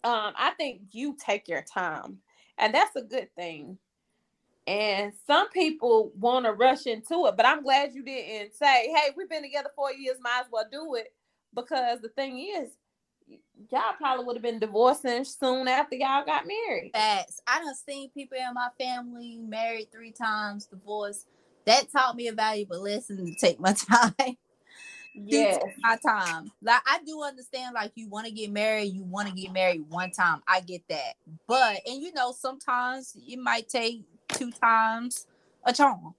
um, 0.04 0.34
I 0.38 0.52
think 0.58 0.82
you 0.92 1.16
take 1.20 1.48
your 1.48 1.62
time, 1.62 2.20
and 2.58 2.74
that's 2.74 2.96
a 2.96 3.02
good 3.02 3.34
thing. 3.36 3.78
And 4.68 5.14
some 5.28 5.50
people 5.50 6.12
want 6.20 6.46
to 6.46 6.52
rush 6.52 6.88
into 6.88 7.28
it, 7.28 7.38
but 7.38 7.46
I'm 7.46 7.64
glad 7.64 7.94
you 7.94 8.04
didn't 8.04 8.56
say, 8.56 8.92
"Hey, 8.92 9.12
we've 9.16 9.30
been 9.30 9.44
together 9.44 9.72
four 9.76 9.94
years, 9.94 10.18
might 10.20 10.42
as 10.42 10.52
well 10.52 10.68
do 10.72 10.96
it." 10.96 11.14
Because 11.54 12.02
the 12.02 12.10
thing 12.10 12.40
is, 12.40 12.72
y'all 13.72 13.94
probably 13.98 14.26
would 14.26 14.36
have 14.36 14.44
been 14.44 14.60
divorcing 14.60 15.24
soon 15.24 15.68
after 15.68 15.96
y'all 15.96 16.26
got 16.26 16.46
married. 16.46 16.92
Facts. 16.94 17.42
I 17.48 17.60
done 17.60 17.76
seen 17.76 18.10
people 18.12 18.38
in 18.38 18.54
my 18.54 18.70
family 18.80 19.38
married 19.38 19.92
three 19.92 20.12
times, 20.12 20.66
divorced. 20.66 21.28
That 21.66 21.92
taught 21.92 22.16
me 22.16 22.28
a 22.28 22.34
valuable 22.34 22.82
lesson 22.82 23.26
to 23.26 23.36
take 23.36 23.60
my 23.60 23.74
time. 23.74 24.38
Yeah, 25.18 25.60
my 25.80 25.98
time. 26.06 26.52
Like 26.62 26.82
I 26.86 27.00
do 27.06 27.24
understand, 27.24 27.74
like 27.74 27.94
you 27.96 28.10
want 28.10 28.28
to 28.28 28.34
get 28.34 28.52
married, 28.52 28.94
you 28.94 29.04
want 29.04 29.30
to 29.30 29.34
get 29.34 29.54
married 29.54 29.86
one 29.90 30.12
time. 30.12 30.44
I 30.48 30.60
get 30.60 30.82
that. 30.90 31.14
But 31.48 31.80
and 31.88 32.02
you 32.02 32.14
know, 32.14 32.34
sometimes 32.34 33.16
it 33.28 33.40
might 33.40 33.70
take 33.70 34.04
two 34.30 34.52
times 34.52 35.26
a 35.64 35.72
charm. 35.72 36.14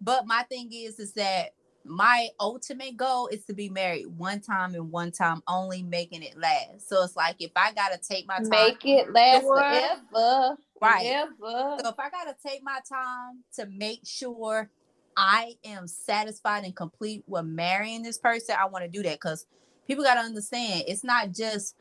But 0.00 0.26
my 0.26 0.42
thing 0.42 0.70
is, 0.72 0.98
is 0.98 1.12
that 1.14 1.54
my 1.84 2.28
ultimate 2.40 2.96
goal 2.96 3.28
is 3.28 3.44
to 3.44 3.54
be 3.54 3.68
married 3.68 4.06
one 4.06 4.40
time 4.40 4.74
and 4.74 4.90
one 4.90 5.12
time 5.12 5.42
only, 5.46 5.82
making 5.82 6.22
it 6.22 6.36
last. 6.38 6.88
So 6.88 7.02
it's 7.04 7.14
like 7.14 7.36
if 7.40 7.50
I 7.54 7.72
gotta 7.72 7.98
take 7.98 8.26
my 8.26 8.38
time, 8.38 8.48
Make 8.48 8.84
it 8.84 9.12
last 9.12 9.42
Sure. 9.42 9.56
forever. 9.56 10.56
Right. 10.80 11.26
Forever. 11.38 11.76
So 11.82 11.88
if 11.90 11.98
I 11.98 12.10
gotta 12.10 12.34
take 12.44 12.62
my 12.62 12.80
time 12.88 13.44
to 13.56 13.66
make 13.66 14.00
sure 14.04 14.70
I 15.16 15.56
am 15.64 15.86
satisfied 15.86 16.64
and 16.64 16.74
complete 16.74 17.22
with 17.26 17.44
marrying 17.44 18.02
this 18.02 18.18
person, 18.18 18.56
I 18.58 18.64
want 18.66 18.84
to 18.84 18.90
do 18.90 19.02
that 19.02 19.20
because 19.20 19.46
people 19.86 20.04
gotta 20.04 20.20
understand 20.20 20.84
it's 20.88 21.04
not 21.04 21.32
just 21.32 21.76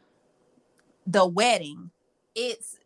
the 1.07 1.25
wedding; 1.25 1.91
it's 2.35 2.77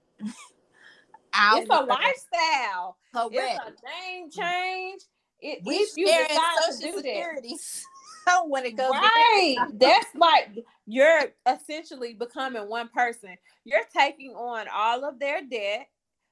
our 1.33 1.57
It's 1.61 1.69
a 1.69 1.83
lifestyle. 1.83 2.97
Correct. 3.11 3.59
It's 3.67 3.81
a 3.81 4.11
name 4.11 4.29
mm. 4.29 4.39
change. 4.39 5.01
It, 5.41 5.59
we 5.65 5.75
if 5.75 5.89
you 5.95 6.05
decide 6.05 6.27
to 6.67 6.73
social 6.73 6.89
do 6.89 6.95
that. 6.95 7.05
security 7.05 7.55
when 8.47 8.65
it 8.65 8.75
goes 8.75 8.91
Right. 8.91 9.55
That's 9.73 10.07
like 10.15 10.49
you're 10.85 11.25
essentially 11.45 12.13
becoming 12.13 12.69
one 12.69 12.89
person. 12.89 13.37
You're 13.63 13.85
taking 13.95 14.31
on 14.31 14.67
all 14.73 15.05
of 15.07 15.19
their 15.19 15.41
debt. 15.45 15.87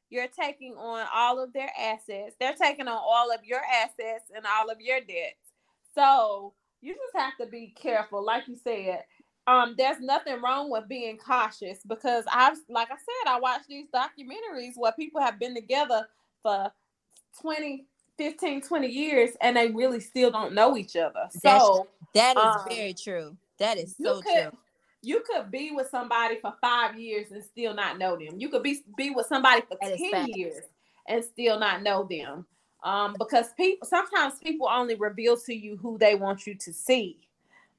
You're 0.10 0.28
taking 0.28 0.74
on 0.74 1.06
all 1.14 1.44
of 1.44 1.54
their 1.54 1.72
assets. 1.80 2.36
They're 2.40 2.54
taking 2.54 2.88
on 2.88 2.98
all 2.98 3.32
of 3.32 3.44
your 3.44 3.62
assets 3.84 4.32
and 4.36 4.46
all 4.46 4.70
of 4.70 4.80
your 4.80 5.00
debts. 5.00 5.52
So 5.94 6.54
you 6.82 6.94
just 6.94 7.16
have 7.16 7.36
to 7.38 7.48
be 7.48 7.74
careful. 7.76 8.24
Like 8.24 8.48
you 8.48 8.56
said, 8.64 9.04
um, 9.48 9.76
there's 9.78 10.00
nothing 10.00 10.42
wrong 10.42 10.70
with 10.72 10.88
being 10.88 11.18
cautious 11.18 11.80
because 11.88 12.26
I've, 12.32 12.58
like 12.70 12.90
I 12.92 12.96
said, 12.96 13.32
I 13.32 13.40
watch 13.40 13.62
these 13.68 13.88
documentaries 13.94 14.74
where 14.76 14.92
people 14.92 15.22
have 15.22 15.40
been 15.40 15.56
together 15.56 16.08
for 16.42 16.72
20, 17.42 17.86
15, 18.18 18.62
20 18.62 18.88
years 18.88 19.32
and 19.42 19.58
they 19.58 19.70
really 19.70 20.00
still 20.00 20.32
don't 20.32 20.54
know 20.54 20.78
each 20.78 20.96
other. 20.96 21.28
So 21.42 21.88
That 22.14 22.38
is 22.38 22.44
Um, 22.44 22.66
very 22.70 22.94
true. 22.94 23.38
That 23.58 23.78
is 23.78 23.96
so 24.02 24.22
could 24.22 24.50
true. 24.50 24.58
you 25.02 25.22
could 25.22 25.52
be 25.52 25.72
with 25.72 25.90
somebody 25.90 26.40
for 26.40 26.54
five 26.62 26.98
years 26.98 27.32
and 27.32 27.44
still 27.44 27.74
not 27.74 27.98
know 27.98 28.16
them. 28.18 28.40
You 28.40 28.50
could 28.50 28.64
be 28.64 28.82
be 28.98 29.12
with 29.12 29.28
somebody 29.28 29.62
for 29.62 29.78
That 29.82 29.98
ten 29.98 30.28
years 30.28 30.64
and 31.08 31.24
still 31.24 31.60
not 31.60 31.84
know 31.84 32.04
them. 32.10 32.46
Um, 32.84 33.16
because 33.18 33.52
people 33.54 33.88
sometimes 33.88 34.40
people 34.40 34.68
only 34.70 34.96
reveal 34.96 35.38
to 35.38 35.54
you 35.54 35.76
who 35.78 35.98
they 35.98 36.16
want 36.16 36.46
you 36.48 36.56
to 36.56 36.74
see. 36.74 37.28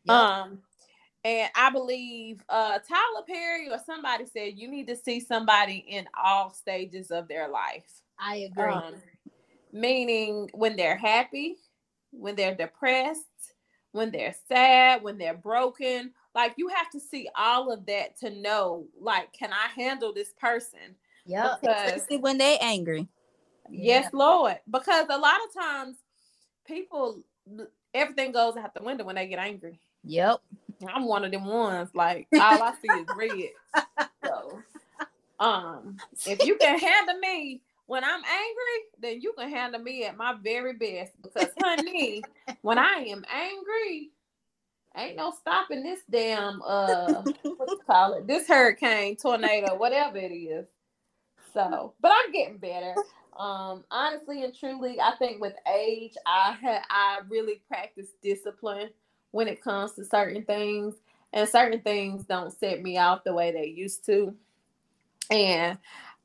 Yep. 0.04 0.16
Um, 0.16 0.62
and 1.24 1.50
I 1.54 1.70
believe 1.70 2.42
uh 2.48 2.78
Tyler 2.78 3.24
Perry 3.26 3.68
or 3.70 3.78
somebody 3.84 4.26
said 4.26 4.58
you 4.58 4.68
need 4.68 4.86
to 4.88 4.96
see 4.96 5.20
somebody 5.20 5.84
in 5.88 6.06
all 6.22 6.50
stages 6.50 7.10
of 7.10 7.26
their 7.28 7.48
life. 7.48 8.02
I 8.18 8.36
agree. 8.36 8.72
Um, 8.72 8.94
meaning 9.72 10.50
when 10.54 10.76
they're 10.76 10.96
happy, 10.96 11.56
when 12.10 12.36
they're 12.36 12.54
depressed, 12.54 13.24
when 13.92 14.10
they're 14.10 14.34
sad, 14.48 15.02
when 15.02 15.18
they're 15.18 15.34
broken. 15.34 16.12
Like 16.34 16.54
you 16.56 16.68
have 16.68 16.90
to 16.90 17.00
see 17.00 17.28
all 17.36 17.72
of 17.72 17.86
that 17.86 18.18
to 18.20 18.30
know, 18.30 18.86
like, 19.00 19.32
can 19.32 19.50
I 19.52 19.68
handle 19.74 20.12
this 20.12 20.32
person? 20.38 20.96
Yeah, 21.24 21.56
Especially 21.62 22.18
when 22.18 22.38
they're 22.38 22.58
angry. 22.60 23.08
Yes, 23.68 24.12
Lord. 24.12 24.58
Because 24.70 25.06
a 25.10 25.18
lot 25.18 25.38
of 25.44 25.62
times 25.62 25.96
people 26.66 27.22
everything 27.94 28.32
goes 28.32 28.56
out 28.56 28.74
the 28.74 28.82
window 28.82 29.04
when 29.04 29.16
they 29.16 29.26
get 29.26 29.38
angry. 29.38 29.80
Yep. 30.04 30.40
I'm 30.92 31.06
one 31.06 31.24
of 31.24 31.32
them 31.32 31.46
ones. 31.46 31.90
Like 31.94 32.28
all 32.34 32.62
I 32.62 32.74
see 32.80 32.88
is 32.88 33.06
red. 33.16 33.50
So, 34.24 34.58
um, 35.38 35.98
if 36.26 36.44
you 36.44 36.56
can 36.56 36.80
handle 36.80 37.16
me 37.18 37.60
when 37.86 38.04
I'm 38.04 38.22
angry, 38.24 38.82
then 39.00 39.20
you 39.20 39.32
can 39.38 39.48
handle 39.48 39.80
me 39.80 40.04
at 40.04 40.16
my 40.16 40.34
very 40.42 40.74
best. 40.74 41.12
Because, 41.22 41.48
honey, 41.62 42.22
when 42.62 42.78
I 42.78 43.04
am 43.08 43.24
angry, 43.32 44.10
ain't 44.96 45.16
no 45.16 45.32
stopping 45.32 45.82
this 45.82 46.00
damn 46.10 46.60
uh, 46.62 47.22
what 47.42 47.70
you 47.70 47.80
call 47.86 48.14
it? 48.14 48.26
This 48.26 48.48
hurricane, 48.48 49.16
tornado, 49.16 49.76
whatever 49.76 50.18
it 50.18 50.32
is. 50.32 50.66
So, 51.54 51.94
but 52.00 52.12
I'm 52.12 52.32
getting 52.32 52.58
better. 52.58 52.94
Um, 53.38 53.84
honestly 53.90 54.44
and 54.44 54.54
truly, 54.54 55.00
I 55.00 55.12
think 55.18 55.40
with 55.40 55.54
age, 55.72 56.14
I 56.26 56.56
had 56.60 56.82
I 56.90 57.20
really 57.28 57.62
practice 57.68 58.08
discipline 58.22 58.90
when 59.30 59.46
it 59.46 59.62
comes 59.62 59.92
to 59.92 60.04
certain 60.04 60.44
things, 60.44 60.94
and 61.32 61.48
certain 61.48 61.80
things 61.80 62.24
don't 62.24 62.52
set 62.52 62.82
me 62.82 62.98
off 62.98 63.24
the 63.24 63.34
way 63.34 63.52
they 63.52 63.66
used 63.66 64.06
to. 64.06 64.34
And 65.30 65.78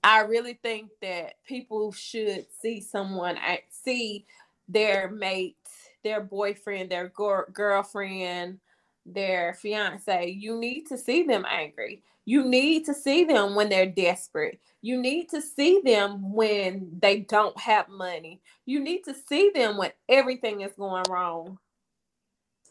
I 0.04 0.22
really 0.22 0.56
think 0.64 0.92
that 1.02 1.36
people 1.46 1.92
should 1.92 2.48
see 2.62 2.82
someone 2.82 3.38
see 3.70 4.26
their 4.68 5.10
mate, 5.12 5.58
their 6.04 6.22
boyfriend, 6.22 6.90
their 6.92 7.10
gir- 7.10 7.50
girlfriend, 7.54 8.60
their 9.06 9.54
fiance. 9.56 10.30
You 10.30 10.60
need 10.60 10.88
to 10.88 10.98
see 10.98 11.24
them 11.24 11.46
angry. 11.50 12.04
You 12.26 12.46
need 12.46 12.86
to 12.86 12.94
see 12.94 13.26
them 13.26 13.56
when 13.56 13.70
they're 13.70 13.88
desperate. 13.88 14.60
You 14.82 15.00
need 15.02 15.30
to 15.30 15.42
see 15.42 15.82
them 15.84 16.34
when 16.34 16.92
they 17.02 17.22
don't 17.22 17.58
have 17.60 17.90
money. 17.90 18.42
You 18.66 18.80
need 18.80 19.04
to 19.06 19.16
see 19.28 19.52
them 19.54 19.78
when 19.78 19.92
everything 20.10 20.62
is 20.62 20.74
going 20.74 21.04
wrong. 21.10 21.60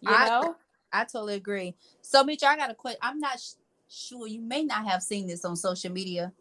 You 0.01 0.15
I- 0.15 0.29
know? 0.29 0.57
I 0.93 1.05
totally 1.05 1.35
agree. 1.35 1.77
So, 2.03 2.25
Mitch, 2.25 2.43
I 2.43 2.57
got 2.57 2.71
a 2.71 2.75
question. 2.75 3.01
I'm 3.03 3.21
not 3.21 3.41
sh- 3.41 3.55
sure 3.89 4.27
you 4.27 4.41
may 4.41 4.65
not 4.65 4.87
have 4.87 5.03
seen 5.03 5.27
this 5.29 5.45
on 5.45 5.57
social 5.57 5.93
media, 5.93 6.33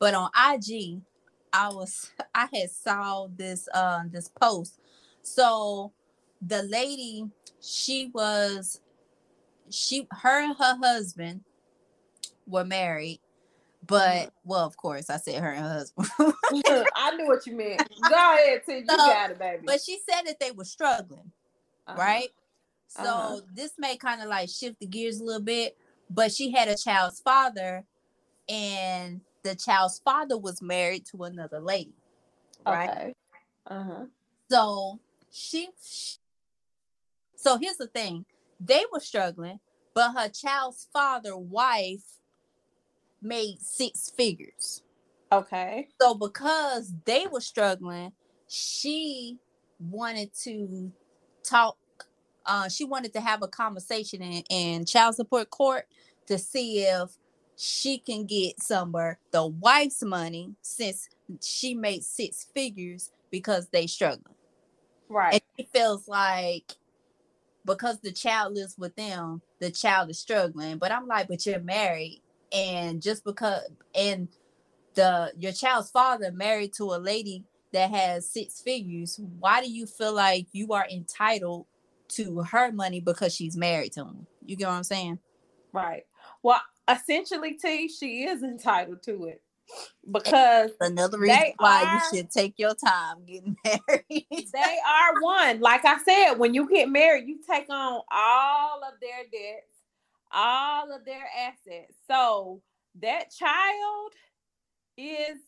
but 0.00 0.14
on 0.14 0.30
IG, 0.36 1.02
I 1.52 1.70
was 1.70 2.10
I 2.34 2.48
had 2.52 2.70
saw 2.70 3.28
this 3.36 3.68
uh 3.74 4.02
this 4.10 4.28
post. 4.28 4.80
So 5.22 5.92
the 6.46 6.62
lady, 6.64 7.26
she 7.60 8.10
was 8.14 8.80
she 9.70 10.08
her 10.12 10.42
and 10.42 10.56
her 10.58 10.76
husband 10.82 11.42
were 12.46 12.64
married, 12.64 13.20
but 13.86 14.30
well, 14.44 14.66
of 14.66 14.76
course, 14.76 15.10
I 15.10 15.18
said 15.18 15.42
her 15.42 15.52
and 15.52 15.64
her 15.64 15.72
husband. 15.72 16.34
I 16.96 17.16
knew 17.16 17.26
what 17.28 17.46
you 17.46 17.56
meant. 17.56 17.88
Go 18.08 18.14
ahead. 18.14 18.62
You 18.68 18.84
So, 18.90 18.96
got 19.06 19.30
it, 19.32 19.38
baby. 19.38 19.66
but 19.66 19.80
she 19.82 19.98
said 20.08 20.22
that 20.26 20.40
they 20.40 20.52
were 20.52 20.64
struggling. 20.64 21.32
Uh-huh. 21.86 21.98
right? 21.98 22.30
So 22.88 23.02
Uh-huh. 23.02 23.36
this 23.54 23.72
may 23.78 23.96
kind 23.96 24.22
of 24.22 24.28
like 24.28 24.48
shift 24.48 24.80
the 24.80 24.86
gears 24.86 25.20
a 25.20 25.24
little 25.24 25.42
bit, 25.42 25.76
but 26.10 26.32
she 26.32 26.52
had 26.52 26.68
a 26.68 26.76
child's 26.76 27.20
father, 27.20 27.84
and 28.48 29.20
the 29.48 29.56
child's 29.56 29.98
father 29.98 30.36
was 30.36 30.60
married 30.60 31.06
to 31.06 31.24
another 31.24 31.58
lady, 31.58 31.94
right? 32.66 32.90
Okay. 32.90 33.14
Uh 33.66 33.82
huh. 33.82 34.04
So 34.50 35.00
she, 35.30 35.68
so 37.36 37.56
here's 37.58 37.76
the 37.76 37.86
thing: 37.86 38.26
they 38.60 38.82
were 38.92 39.00
struggling, 39.00 39.60
but 39.94 40.12
her 40.12 40.28
child's 40.28 40.86
father, 40.92 41.36
wife, 41.36 42.04
made 43.22 43.60
six 43.60 44.10
figures. 44.10 44.82
Okay. 45.32 45.88
So 46.00 46.14
because 46.14 46.92
they 47.04 47.26
were 47.26 47.40
struggling, 47.40 48.12
she 48.48 49.38
wanted 49.80 50.34
to 50.42 50.92
talk. 51.42 51.76
Uh, 52.44 52.68
she 52.68 52.84
wanted 52.84 53.12
to 53.12 53.20
have 53.20 53.42
a 53.42 53.48
conversation 53.48 54.22
in, 54.22 54.42
in 54.50 54.84
child 54.84 55.14
support 55.14 55.50
court 55.50 55.86
to 56.26 56.38
see 56.38 56.80
if 56.80 57.10
she 57.60 57.98
can 57.98 58.24
get 58.24 58.62
somewhere 58.62 59.18
the 59.32 59.44
wife's 59.44 60.04
money 60.04 60.54
since 60.62 61.08
she 61.42 61.74
made 61.74 62.04
six 62.04 62.46
figures 62.54 63.10
because 63.32 63.68
they 63.68 63.88
struggling. 63.88 64.36
Right. 65.08 65.34
And 65.34 65.42
she 65.56 65.68
feels 65.72 66.06
like 66.06 66.76
because 67.64 67.98
the 67.98 68.12
child 68.12 68.54
lives 68.54 68.76
with 68.78 68.94
them, 68.94 69.42
the 69.58 69.72
child 69.72 70.08
is 70.08 70.20
struggling. 70.20 70.78
But 70.78 70.92
I'm 70.92 71.08
like, 71.08 71.26
but 71.26 71.44
you're 71.44 71.58
married, 71.58 72.22
and 72.52 73.02
just 73.02 73.24
because 73.24 73.62
and 73.92 74.28
the 74.94 75.32
your 75.36 75.52
child's 75.52 75.90
father 75.90 76.30
married 76.30 76.74
to 76.74 76.84
a 76.84 76.98
lady 76.98 77.44
that 77.72 77.90
has 77.90 78.30
six 78.30 78.60
figures, 78.60 79.20
why 79.40 79.60
do 79.60 79.70
you 79.70 79.84
feel 79.84 80.14
like 80.14 80.46
you 80.52 80.72
are 80.74 80.86
entitled 80.88 81.66
to 82.10 82.40
her 82.42 82.70
money 82.70 83.00
because 83.00 83.34
she's 83.34 83.56
married 83.56 83.92
to 83.94 84.04
him? 84.04 84.26
You 84.46 84.54
get 84.54 84.68
what 84.68 84.74
I'm 84.74 84.84
saying? 84.84 85.18
Right. 85.72 86.04
Well, 86.42 86.60
essentially, 86.88 87.54
T, 87.54 87.88
she 87.88 88.24
is 88.24 88.42
entitled 88.42 89.02
to 89.04 89.26
it 89.26 89.42
because 90.10 90.70
Another 90.80 91.18
reason 91.18 91.52
why 91.58 91.82
are- 91.84 91.94
you 92.12 92.18
should 92.18 92.30
take 92.30 92.54
your 92.58 92.74
time 92.74 93.24
getting 93.26 93.56
married. 93.64 94.26
they 94.52 94.78
are 94.86 95.20
one. 95.22 95.60
Like 95.60 95.84
I 95.84 95.98
said, 96.02 96.34
when 96.34 96.54
you 96.54 96.68
get 96.68 96.88
married, 96.88 97.28
you 97.28 97.38
take 97.48 97.68
on 97.70 98.00
all 98.10 98.80
of 98.84 98.94
their 99.00 99.24
debts, 99.30 99.72
all 100.32 100.92
of 100.94 101.04
their 101.04 101.28
assets. 101.38 101.94
So 102.06 102.62
that 103.00 103.30
child 103.30 104.12
is 104.96 105.38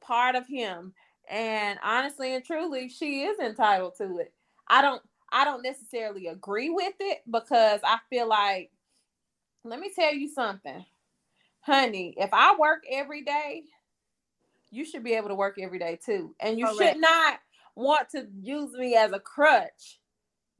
part 0.00 0.36
of 0.36 0.46
him. 0.46 0.92
And 1.30 1.78
honestly 1.84 2.34
and 2.34 2.44
truly, 2.44 2.88
she 2.88 3.22
is 3.24 3.38
entitled 3.38 3.94
to 3.98 4.18
it. 4.18 4.32
I 4.68 4.82
don't 4.82 5.02
I 5.30 5.44
don't 5.44 5.62
necessarily 5.62 6.28
agree 6.28 6.70
with 6.70 6.94
it 7.00 7.18
because 7.30 7.80
I 7.84 7.98
feel 8.08 8.28
like 8.28 8.70
let 9.64 9.80
me 9.80 9.90
tell 9.94 10.14
you 10.14 10.28
something. 10.28 10.84
Honey, 11.60 12.14
if 12.16 12.30
I 12.32 12.56
work 12.56 12.84
every 12.90 13.22
day, 13.22 13.64
you 14.70 14.84
should 14.84 15.04
be 15.04 15.14
able 15.14 15.28
to 15.28 15.34
work 15.34 15.56
every 15.60 15.78
day 15.78 15.98
too. 16.04 16.34
And 16.40 16.58
you 16.58 16.66
Correct. 16.66 16.94
should 16.94 17.00
not 17.00 17.38
want 17.74 18.08
to 18.10 18.26
use 18.40 18.72
me 18.72 18.96
as 18.96 19.12
a 19.12 19.20
crutch 19.20 20.00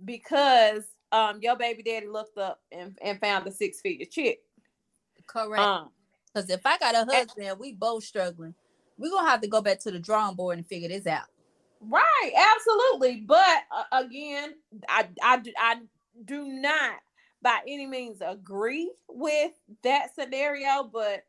because 0.04 0.84
um 1.10 1.40
your 1.42 1.56
baby 1.56 1.82
daddy 1.82 2.06
looked 2.06 2.38
up 2.38 2.60
and, 2.70 2.96
and 3.02 3.20
found 3.20 3.46
a 3.46 3.50
six 3.50 3.80
figure 3.80 4.06
chick. 4.06 4.40
Correct. 5.26 5.62
Um 5.62 5.90
Because 6.32 6.50
if 6.50 6.64
I 6.64 6.78
got 6.78 6.94
a 6.94 7.10
husband 7.10 7.46
and 7.46 7.58
we 7.58 7.72
both 7.72 8.04
struggling, 8.04 8.54
we're 8.98 9.10
gonna 9.10 9.28
have 9.28 9.40
to 9.40 9.48
go 9.48 9.60
back 9.60 9.80
to 9.80 9.90
the 9.90 9.98
drawing 9.98 10.36
board 10.36 10.58
and 10.58 10.66
figure 10.66 10.88
this 10.88 11.06
out. 11.06 11.26
Right, 11.80 12.32
absolutely. 12.56 13.22
But 13.26 13.62
uh, 13.70 14.02
again, 14.04 14.54
I, 14.88 15.08
I 15.22 15.36
do- 15.38 15.52
I 15.56 15.76
do 16.24 16.48
not 16.48 16.96
by 17.42 17.60
any 17.66 17.86
means 17.86 18.20
agree 18.20 18.92
with 19.08 19.52
that 19.82 20.14
scenario. 20.14 20.84
But 20.84 21.24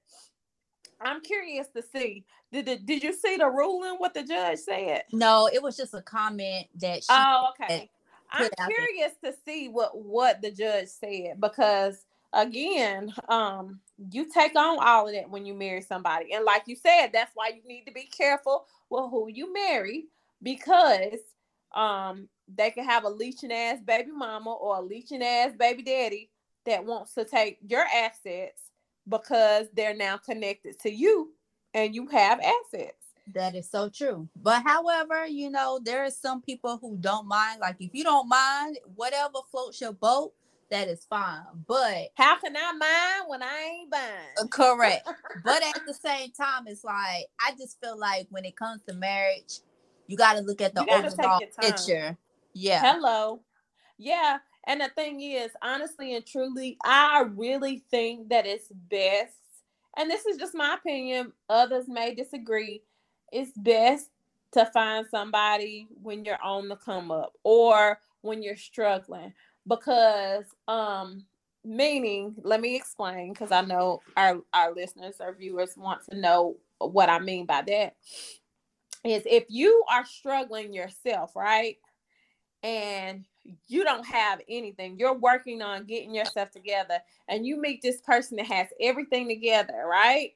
I'm 1.02 1.22
curious 1.22 1.68
to 1.76 1.82
see. 1.82 2.26
Did 2.52 2.66
the, 2.66 2.78
did 2.78 3.04
you 3.04 3.14
see 3.14 3.38
the 3.38 3.48
ruling? 3.48 3.96
What 3.96 4.14
the 4.14 4.24
judge 4.24 4.60
said? 4.60 5.04
No, 5.14 5.50
it 5.52 5.62
was 5.62 5.78
just 5.78 5.94
a 5.94 6.02
comment 6.02 6.68
that 6.80 7.04
she 7.04 7.08
Oh, 7.10 7.50
okay. 7.52 7.90
I'm 8.32 8.48
there. 8.58 8.70
curious 8.70 9.14
to 9.24 9.34
see 9.46 9.70
what 9.70 9.98
what 9.98 10.42
the 10.42 10.52
judge 10.52 10.88
said 10.88 11.40
because 11.40 12.06
again, 12.34 13.14
um, 13.28 13.80
you 14.12 14.32
take 14.32 14.56
on 14.56 14.78
all 14.80 15.08
of 15.08 15.14
that 15.14 15.30
when 15.30 15.46
you 15.46 15.54
marry 15.54 15.82
somebody, 15.82 16.34
and 16.34 16.46
like 16.46 16.64
you 16.68 16.76
said, 16.76 17.08
that's 17.12 17.32
why 17.34 17.50
you 17.56 17.68
need 17.68 17.86
to 17.86 17.92
be 17.92 18.04
careful 18.04 18.66
with 18.90 19.10
who 19.10 19.30
you 19.30 19.52
marry 19.52 20.06
because 20.44 21.20
um 21.76 22.28
they 22.56 22.72
can 22.72 22.86
have 22.86 23.04
a 23.04 23.10
leeching 23.10 23.52
ass 23.52 23.80
baby 23.86 24.12
mama 24.12 24.52
or 24.52 24.78
a 24.78 24.82
leeching 24.82 25.22
ass 25.22 25.52
baby 25.58 25.84
daddy 25.84 26.30
that 26.66 26.86
wants 26.86 27.14
to 27.14 27.24
take 27.24 27.58
your 27.68 27.86
assets 27.96 28.70
because 29.08 29.68
they're 29.74 29.96
now 29.96 30.18
connected 30.18 30.80
to 30.80 30.92
you 30.92 31.32
and 31.74 31.96
you 31.96 32.08
have 32.08 32.40
assets. 32.40 32.94
that 33.34 33.56
is 33.56 33.70
so 33.70 33.90
true. 33.90 34.28
But 34.36 34.64
however, 34.64 35.26
you 35.28 35.50
know, 35.50 35.80
there 35.84 36.04
are 36.04 36.12
some 36.12 36.42
people 36.42 36.80
who 36.82 36.98
don't 36.98 37.28
mind. 37.28 37.60
Like 37.60 37.76
if 37.80 37.94
you 37.94 38.04
don't 38.04 38.28
mind, 38.28 38.80
whatever 38.96 39.40
floats 39.52 39.80
your 39.80 39.94
boat, 39.94 40.34
that 40.72 40.88
is 40.88 41.06
fine. 41.06 41.42
But 41.68 42.10
how 42.16 42.38
can 42.40 42.56
I 42.56 42.72
mind 42.72 43.30
when 43.30 43.44
I 43.44 43.80
ain't 43.80 43.92
buying? 43.92 44.50
Correct. 44.50 45.08
but 45.44 45.64
at 45.64 45.82
the 45.86 45.94
same 45.94 46.32
time, 46.32 46.66
it's 46.68 46.84
like 46.84 47.26
I 47.40 47.52
just 47.58 47.80
feel 47.82 47.98
like 47.98 48.28
when 48.30 48.46
it 48.46 48.56
comes 48.56 48.82
to 48.88 48.94
marriage, 48.94 49.60
you 50.10 50.18
got 50.18 50.34
to 50.34 50.42
look 50.42 50.60
at 50.60 50.74
the 50.74 50.82
overall 50.92 51.40
picture. 51.62 52.18
Yeah. 52.54 52.82
Hello. 52.82 53.42
Yeah. 54.00 54.40
And 54.66 54.82
the 54.82 54.90
thing 54.90 55.22
is, 55.22 55.52
honestly 55.62 56.16
and 56.16 56.26
truly, 56.26 56.78
I 56.84 57.26
really 57.36 57.84
think 57.92 58.30
that 58.30 58.48
it's 58.48 58.70
best, 58.90 59.38
and 59.96 60.10
this 60.10 60.26
is 60.26 60.38
just 60.38 60.56
my 60.56 60.74
opinion, 60.74 61.32
others 61.48 61.88
may 61.88 62.16
disagree. 62.16 62.82
It's 63.32 63.52
best 63.56 64.10
to 64.54 64.66
find 64.66 65.06
somebody 65.10 65.88
when 66.02 66.26
you're 66.26 66.42
on 66.44 66.70
the 66.70 66.76
come 66.76 67.12
up 67.12 67.34
or 67.44 68.00
when 68.22 68.42
you're 68.42 68.58
struggling 68.58 69.32
because 69.68 70.46
um 70.68 71.24
meaning 71.64 72.34
let 72.44 72.60
me 72.60 72.76
explain 72.76 73.32
because 73.32 73.52
i 73.52 73.62
know 73.62 74.02
our 74.18 74.42
our 74.54 74.74
listeners 74.74 75.20
our 75.20 75.34
viewers 75.34 75.78
want 75.78 76.02
to 76.04 76.18
know 76.18 76.58
what 76.80 77.10
i 77.10 77.20
mean 77.20 77.46
by 77.46 77.62
that 77.62 77.96
is 79.04 79.24
if 79.26 79.46
you 79.50 79.84
are 79.90 80.06
struggling 80.06 80.74
yourself 80.74 81.36
right 81.36 81.78
and 82.64 83.26
you 83.68 83.84
don't 83.84 84.06
have 84.06 84.42
anything 84.50 84.98
you're 85.00 85.18
working 85.18 85.62
on 85.62 85.86
getting 85.86 86.14
yourself 86.14 86.52
together 86.52 87.00
and 87.28 87.46
you 87.46 87.60
meet 87.60 87.82
this 87.82 88.02
person 88.02 88.38
that 88.38 88.46
has 88.46 88.68
everything 88.82 89.28
together 89.28 89.86
right 89.90 90.32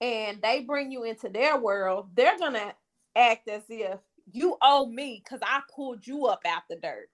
and 0.00 0.40
they 0.42 0.60
bring 0.60 0.92
you 0.92 1.04
into 1.04 1.28
their 1.28 1.58
world 1.58 2.08
they're 2.14 2.38
gonna 2.38 2.74
act 3.16 3.48
as 3.48 3.62
if 3.68 3.98
you 4.30 4.56
owe 4.62 4.86
me 4.86 5.22
because 5.24 5.40
i 5.42 5.60
pulled 5.74 6.06
you 6.06 6.26
up 6.26 6.42
out 6.46 6.62
the 6.68 6.76
dirt 6.76 7.08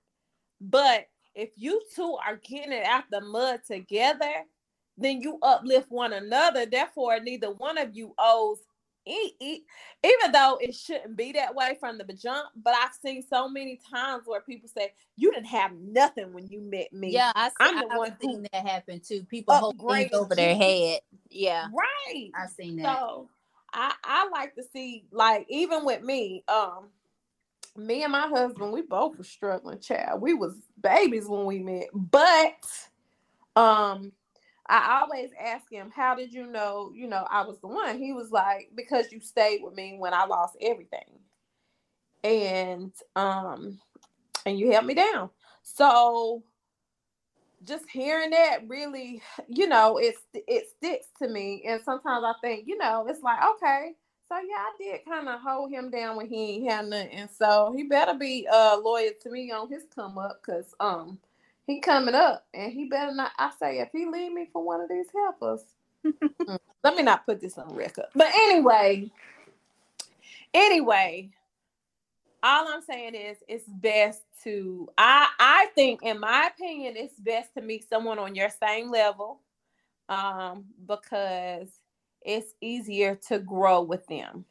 but 0.60 1.06
if 1.38 1.50
you 1.56 1.80
two 1.94 2.16
are 2.26 2.36
getting 2.36 2.72
it 2.72 2.84
out 2.84 3.04
the 3.10 3.20
mud 3.20 3.60
together, 3.64 4.32
then 4.96 5.20
you 5.20 5.38
uplift 5.42 5.90
one 5.90 6.12
another. 6.12 6.66
Therefore, 6.66 7.20
neither 7.20 7.52
one 7.52 7.78
of 7.78 7.94
you 7.94 8.12
owes 8.18 8.58
even 9.08 10.32
though 10.32 10.58
it 10.60 10.74
shouldn't 10.74 11.16
be 11.16 11.32
that 11.32 11.54
way 11.54 11.76
from 11.80 11.98
the 11.98 12.04
jump, 12.12 12.48
but 12.56 12.74
I've 12.74 12.94
seen 13.00 13.22
so 13.22 13.48
many 13.48 13.80
times 13.90 14.24
where 14.26 14.40
people 14.40 14.68
say 14.68 14.92
you 15.16 15.32
didn't 15.32 15.46
have 15.46 15.72
nothing 15.72 16.32
when 16.32 16.46
you 16.48 16.60
met 16.60 16.92
me. 16.92 17.12
Yeah, 17.12 17.32
I, 17.34 17.50
I'm 17.60 17.80
the 17.80 17.86
I've 17.90 17.98
one 17.98 18.16
seen 18.20 18.46
that 18.52 18.66
happen 18.66 19.00
too. 19.00 19.24
People 19.24 19.54
hold 19.54 19.76
things 19.88 20.12
over 20.12 20.34
their 20.34 20.54
head. 20.54 21.00
Yeah, 21.30 21.68
right. 21.74 22.30
I've 22.34 22.50
seen 22.50 22.76
that. 22.76 22.98
So 23.00 23.28
I 23.72 23.94
I 24.04 24.28
like 24.28 24.54
to 24.56 24.62
see 24.72 25.04
like 25.10 25.46
even 25.48 25.84
with 25.84 26.02
me, 26.02 26.44
um, 26.48 26.88
me 27.76 28.02
and 28.02 28.12
my 28.12 28.28
husband, 28.28 28.72
we 28.72 28.82
both 28.82 29.16
were 29.16 29.24
struggling, 29.24 29.80
child. 29.80 30.20
We 30.20 30.34
was 30.34 30.54
babies 30.82 31.26
when 31.26 31.44
we 31.44 31.60
met, 31.60 31.88
but 31.92 32.66
um, 33.56 34.12
I 34.68 35.00
always 35.02 35.30
ask 35.38 35.70
him, 35.70 35.90
"How 35.94 36.14
did 36.14 36.32
you 36.32 36.46
know? 36.46 36.92
You 36.94 37.08
know, 37.08 37.26
I 37.30 37.42
was 37.46 37.58
the 37.60 37.68
one." 37.68 37.98
He 37.98 38.12
was 38.12 38.30
like, 38.30 38.70
"Because 38.74 39.12
you 39.12 39.20
stayed 39.20 39.62
with 39.62 39.74
me 39.74 39.96
when 39.98 40.14
I 40.14 40.26
lost 40.26 40.56
everything, 40.60 41.20
and 42.24 42.92
um, 43.16 43.80
and 44.46 44.58
you 44.58 44.72
held 44.72 44.86
me 44.86 44.94
down." 44.94 45.30
So, 45.62 46.42
just 47.64 47.88
hearing 47.90 48.30
that 48.30 48.68
really, 48.68 49.22
you 49.48 49.68
know, 49.68 49.98
it's 49.98 50.20
it 50.34 50.68
sticks 50.76 51.06
to 51.22 51.28
me, 51.28 51.62
and 51.66 51.80
sometimes 51.84 52.24
I 52.24 52.34
think, 52.42 52.66
you 52.66 52.78
know, 52.78 53.06
it's 53.08 53.22
like, 53.22 53.38
okay 53.56 53.94
so 54.28 54.36
yeah, 54.38 54.56
I 54.56 54.72
did 54.78 55.04
kind 55.06 55.28
of 55.28 55.40
hold 55.40 55.70
him 55.70 55.90
down 55.90 56.16
when 56.16 56.28
he 56.28 56.56
ain't 56.56 56.70
had 56.70 56.86
nothing. 56.86 57.28
So 57.34 57.72
he 57.74 57.84
better 57.84 58.14
be 58.14 58.46
uh 58.52 58.78
loyal 58.82 59.12
to 59.22 59.30
me 59.30 59.50
on 59.50 59.70
his 59.70 59.84
come 59.94 60.18
up, 60.18 60.42
cause 60.44 60.74
um 60.80 61.18
he 61.68 61.80
coming 61.80 62.14
up, 62.14 62.46
and 62.52 62.72
he 62.72 62.88
better 62.88 63.14
not. 63.14 63.30
I 63.38 63.52
say 63.60 63.78
if 63.78 63.90
he 63.92 64.06
leave 64.06 64.32
me 64.32 64.48
for 64.52 64.64
one 64.64 64.80
of 64.80 64.88
these 64.88 65.06
helpers, 65.14 65.60
mm, 66.04 66.58
let 66.82 66.96
me 66.96 67.02
not 67.02 67.26
put 67.26 67.40
this 67.40 67.58
on 67.58 67.72
record. 67.74 68.06
But 68.14 68.28
anyway, 68.34 69.10
anyway, 70.54 71.30
all 72.42 72.66
I'm 72.68 72.82
saying 72.82 73.14
is 73.14 73.36
it's 73.46 73.68
best 73.68 74.22
to 74.44 74.88
I 74.96 75.28
I 75.38 75.66
think 75.74 76.02
in 76.02 76.18
my 76.18 76.50
opinion 76.54 76.94
it's 76.96 77.18
best 77.20 77.54
to 77.54 77.62
meet 77.62 77.88
someone 77.88 78.18
on 78.18 78.34
your 78.34 78.48
same 78.48 78.90
level 78.90 79.40
um 80.08 80.64
because 80.86 81.68
it's 82.22 82.54
easier 82.60 83.14
to 83.28 83.38
grow 83.38 83.82
with 83.82 84.06
them. 84.06 84.44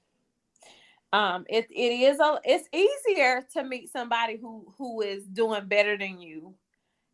Um, 1.13 1.45
it, 1.47 1.67
it 1.71 2.11
is 2.11 2.19
a 2.19 2.39
it's 2.43 2.67
easier 2.73 3.45
to 3.53 3.63
meet 3.63 3.91
somebody 3.91 4.37
who 4.37 4.65
who 4.77 5.01
is 5.01 5.23
doing 5.25 5.65
better 5.65 5.97
than 5.97 6.19
you. 6.19 6.53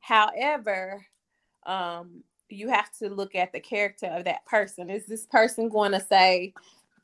However, 0.04 1.06
um, 1.66 2.24
you 2.50 2.68
have 2.68 2.92
to 3.00 3.10
look 3.10 3.36
at 3.36 3.54
the 3.54 3.60
character 3.62 4.08
of 4.08 4.26
that 4.26 4.46
person. 4.46 4.90
Is 4.90 5.06
this 5.06 5.26
person 5.26 5.70
going 5.70 5.94
to 5.94 6.02
say, 6.02 6.54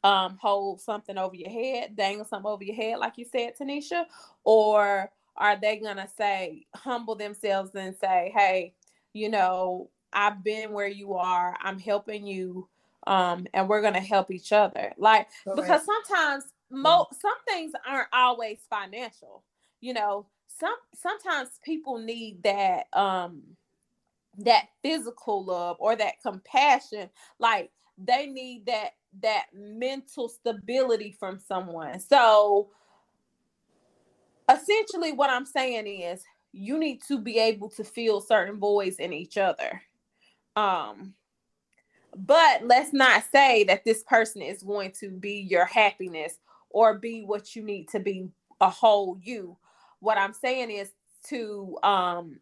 um, 0.03 0.37
hold 0.41 0.81
something 0.81 1.17
over 1.17 1.35
your 1.35 1.49
head, 1.49 1.95
dangle 1.95 2.25
something 2.25 2.51
over 2.51 2.63
your 2.63 2.75
head, 2.75 2.99
like 2.99 3.17
you 3.17 3.25
said, 3.25 3.53
Tenisha, 3.57 4.03
or 4.43 5.09
are 5.35 5.59
they 5.59 5.77
gonna 5.77 6.07
say 6.17 6.65
humble 6.75 7.15
themselves 7.15 7.71
and 7.75 7.95
say, 7.95 8.33
hey, 8.35 8.73
you 9.13 9.29
know, 9.29 9.89
I've 10.11 10.43
been 10.43 10.73
where 10.73 10.87
you 10.87 11.13
are, 11.13 11.55
I'm 11.61 11.79
helping 11.79 12.25
you 12.25 12.67
um, 13.07 13.47
and 13.53 13.67
we're 13.67 13.81
gonna 13.81 13.99
help 13.99 14.31
each 14.31 14.51
other. 14.51 14.93
Like 14.97 15.27
Correct. 15.43 15.61
because 15.61 15.85
sometimes 15.85 16.45
mo 16.69 17.07
some 17.11 17.31
things 17.47 17.71
aren't 17.87 18.09
always 18.13 18.59
financial. 18.69 19.43
You 19.81 19.93
know, 19.93 20.25
some 20.59 20.75
sometimes 20.93 21.49
people 21.63 21.97
need 21.97 22.43
that 22.43 22.87
um 22.93 23.41
that 24.37 24.67
physical 24.81 25.43
love 25.43 25.77
or 25.79 25.95
that 25.95 26.21
compassion. 26.21 27.09
Like 27.39 27.71
they 27.97 28.27
need 28.27 28.65
that 28.67 28.91
that 29.21 29.45
mental 29.53 30.29
stability 30.29 31.15
from 31.19 31.39
someone. 31.39 31.99
So 31.99 32.69
essentially 34.51 35.11
what 35.11 35.29
I'm 35.29 35.45
saying 35.45 35.87
is 35.87 36.23
you 36.51 36.77
need 36.77 37.01
to 37.07 37.19
be 37.19 37.37
able 37.37 37.69
to 37.69 37.83
feel 37.83 38.21
certain 38.21 38.59
voids 38.59 38.97
in 38.97 39.13
each 39.13 39.37
other. 39.37 39.81
Um 40.55 41.13
but 42.15 42.63
let's 42.63 42.91
not 42.91 43.23
say 43.31 43.63
that 43.65 43.85
this 43.85 44.03
person 44.03 44.41
is 44.41 44.63
going 44.63 44.93
to 44.99 45.11
be 45.11 45.45
your 45.49 45.65
happiness 45.65 46.39
or 46.69 46.97
be 46.97 47.23
what 47.23 47.55
you 47.55 47.63
need 47.63 47.87
to 47.89 47.99
be 47.99 48.29
a 48.61 48.69
whole 48.69 49.17
you. 49.21 49.57
What 49.99 50.17
I'm 50.17 50.33
saying 50.33 50.71
is 50.71 50.91
to 51.27 51.77
um 51.83 52.39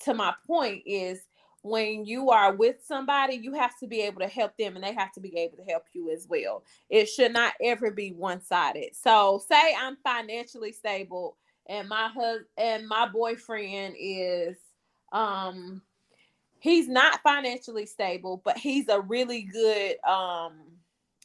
to 0.00 0.14
my 0.14 0.34
point 0.46 0.82
is 0.86 1.20
when 1.62 2.06
you 2.06 2.30
are 2.30 2.54
with 2.54 2.76
somebody, 2.82 3.34
you 3.34 3.52
have 3.52 3.78
to 3.80 3.86
be 3.86 4.00
able 4.00 4.20
to 4.20 4.26
help 4.26 4.56
them 4.56 4.76
and 4.76 4.84
they 4.84 4.94
have 4.94 5.12
to 5.12 5.20
be 5.20 5.36
able 5.36 5.58
to 5.58 5.64
help 5.64 5.84
you 5.92 6.10
as 6.10 6.26
well. 6.28 6.64
It 6.88 7.06
should 7.06 7.32
not 7.32 7.52
ever 7.62 7.90
be 7.90 8.12
one-sided. 8.12 8.96
So 8.96 9.42
say 9.46 9.74
I'm 9.78 9.98
financially 10.02 10.72
stable 10.72 11.36
and 11.66 11.88
my 11.88 12.08
husband 12.08 12.46
and 12.56 12.88
my 12.88 13.06
boyfriend 13.06 13.94
is 13.98 14.56
um 15.12 15.82
he's 16.60 16.88
not 16.88 17.20
financially 17.22 17.86
stable, 17.86 18.40
but 18.44 18.56
he's 18.56 18.88
a 18.88 19.00
really 19.00 19.42
good 19.42 19.96
um 20.04 20.54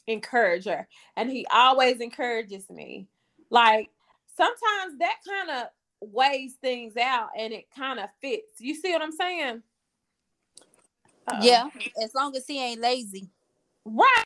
encourager 0.06 0.86
and 1.16 1.30
he 1.30 1.46
always 1.52 2.00
encourages 2.00 2.68
me. 2.68 3.08
Like 3.48 3.90
sometimes 4.36 4.98
that 4.98 5.16
kind 5.26 5.50
of 5.50 6.10
weighs 6.12 6.54
things 6.60 6.96
out 6.96 7.28
and 7.38 7.52
it 7.52 7.66
kind 7.76 7.98
of 7.98 8.08
fits. 8.20 8.60
You 8.60 8.74
see 8.74 8.92
what 8.92 9.02
I'm 9.02 9.12
saying? 9.12 9.62
Uh-oh. 11.28 11.44
Yeah, 11.44 11.68
as 12.02 12.14
long 12.14 12.36
as 12.36 12.46
he 12.46 12.62
ain't 12.62 12.80
lazy. 12.80 13.28
Right. 13.84 14.24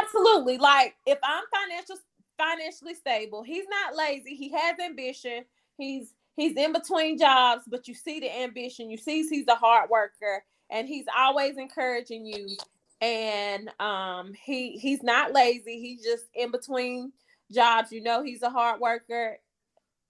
Absolutely. 0.00 0.58
Like 0.58 0.94
if 1.06 1.18
I'm 1.22 1.44
financial 1.52 1.96
financially 2.38 2.94
stable, 2.94 3.42
he's 3.42 3.64
not 3.68 3.96
lazy, 3.96 4.34
he 4.36 4.50
has 4.50 4.78
ambition, 4.78 5.44
he's 5.76 6.14
he's 6.36 6.56
in 6.56 6.72
between 6.72 7.18
jobs, 7.18 7.64
but 7.66 7.88
you 7.88 7.94
see 7.94 8.20
the 8.20 8.38
ambition, 8.40 8.90
you 8.90 8.96
see 8.96 9.26
he's 9.28 9.48
a 9.48 9.56
hard 9.56 9.90
worker, 9.90 10.44
and 10.70 10.86
he's 10.86 11.06
always 11.16 11.56
encouraging 11.56 12.26
you. 12.26 12.56
And 13.00 13.70
um, 13.80 14.32
he 14.34 14.78
he's 14.78 15.02
not 15.02 15.32
lazy, 15.32 15.80
he's 15.80 16.04
just 16.04 16.24
in 16.34 16.50
between 16.50 17.12
jobs. 17.52 17.92
You 17.92 18.02
know, 18.02 18.22
he's 18.22 18.42
a 18.42 18.50
hard 18.50 18.80
worker. 18.80 19.38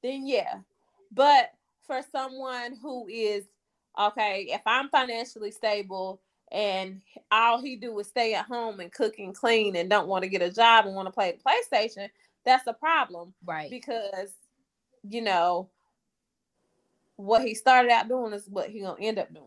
Then 0.03 0.27
yeah, 0.27 0.59
but 1.13 1.53
for 1.87 2.01
someone 2.13 2.77
who 2.81 3.09
is 3.09 3.45
okay, 3.99 4.49
if 4.51 4.61
I'm 4.67 4.89
financially 4.89 5.51
stable 5.51 6.21
and 6.53 7.01
all 7.31 7.61
he 7.61 7.77
do 7.77 7.99
is 7.99 8.07
stay 8.07 8.35
at 8.35 8.47
home 8.47 8.81
and 8.81 8.93
cook 8.93 9.19
and 9.19 9.35
clean 9.35 9.77
and 9.77 9.91
don't 9.91 10.09
want 10.09 10.23
to 10.23 10.29
get 10.29 10.43
a 10.43 10.51
job 10.51 10.87
and 10.87 10.95
want 10.95 11.07
to 11.07 11.13
play 11.13 11.33
the 11.33 11.77
PlayStation, 11.77 12.09
that's 12.45 12.67
a 12.67 12.73
problem. 12.73 13.35
Right. 13.45 13.71
Because 13.71 14.31
you 15.09 15.23
know, 15.23 15.69
what 17.17 17.43
he 17.43 17.55
started 17.55 17.91
out 17.91 18.09
doing 18.09 18.33
is 18.33 18.49
what 18.49 18.71
he 18.71 18.81
gonna 18.81 19.01
end 19.01 19.19
up 19.19 19.33
doing. 19.33 19.45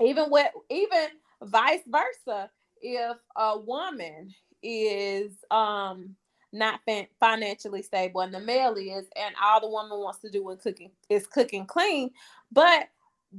Even 0.00 0.30
with 0.30 0.50
even 0.70 1.08
vice 1.42 1.82
versa, 1.86 2.50
if 2.80 3.16
a 3.36 3.58
woman 3.58 4.34
is 4.62 5.32
um 5.50 6.16
not 6.52 6.80
financially 7.20 7.82
stable 7.82 8.22
and 8.22 8.32
the 8.32 8.40
male 8.40 8.74
is, 8.74 9.06
and 9.16 9.34
all 9.42 9.60
the 9.60 9.68
woman 9.68 9.98
wants 9.98 10.20
to 10.20 10.30
do 10.30 10.48
in 10.50 10.56
cooking 10.58 10.90
is 11.10 11.26
cooking 11.26 11.66
clean, 11.66 12.10
but 12.52 12.88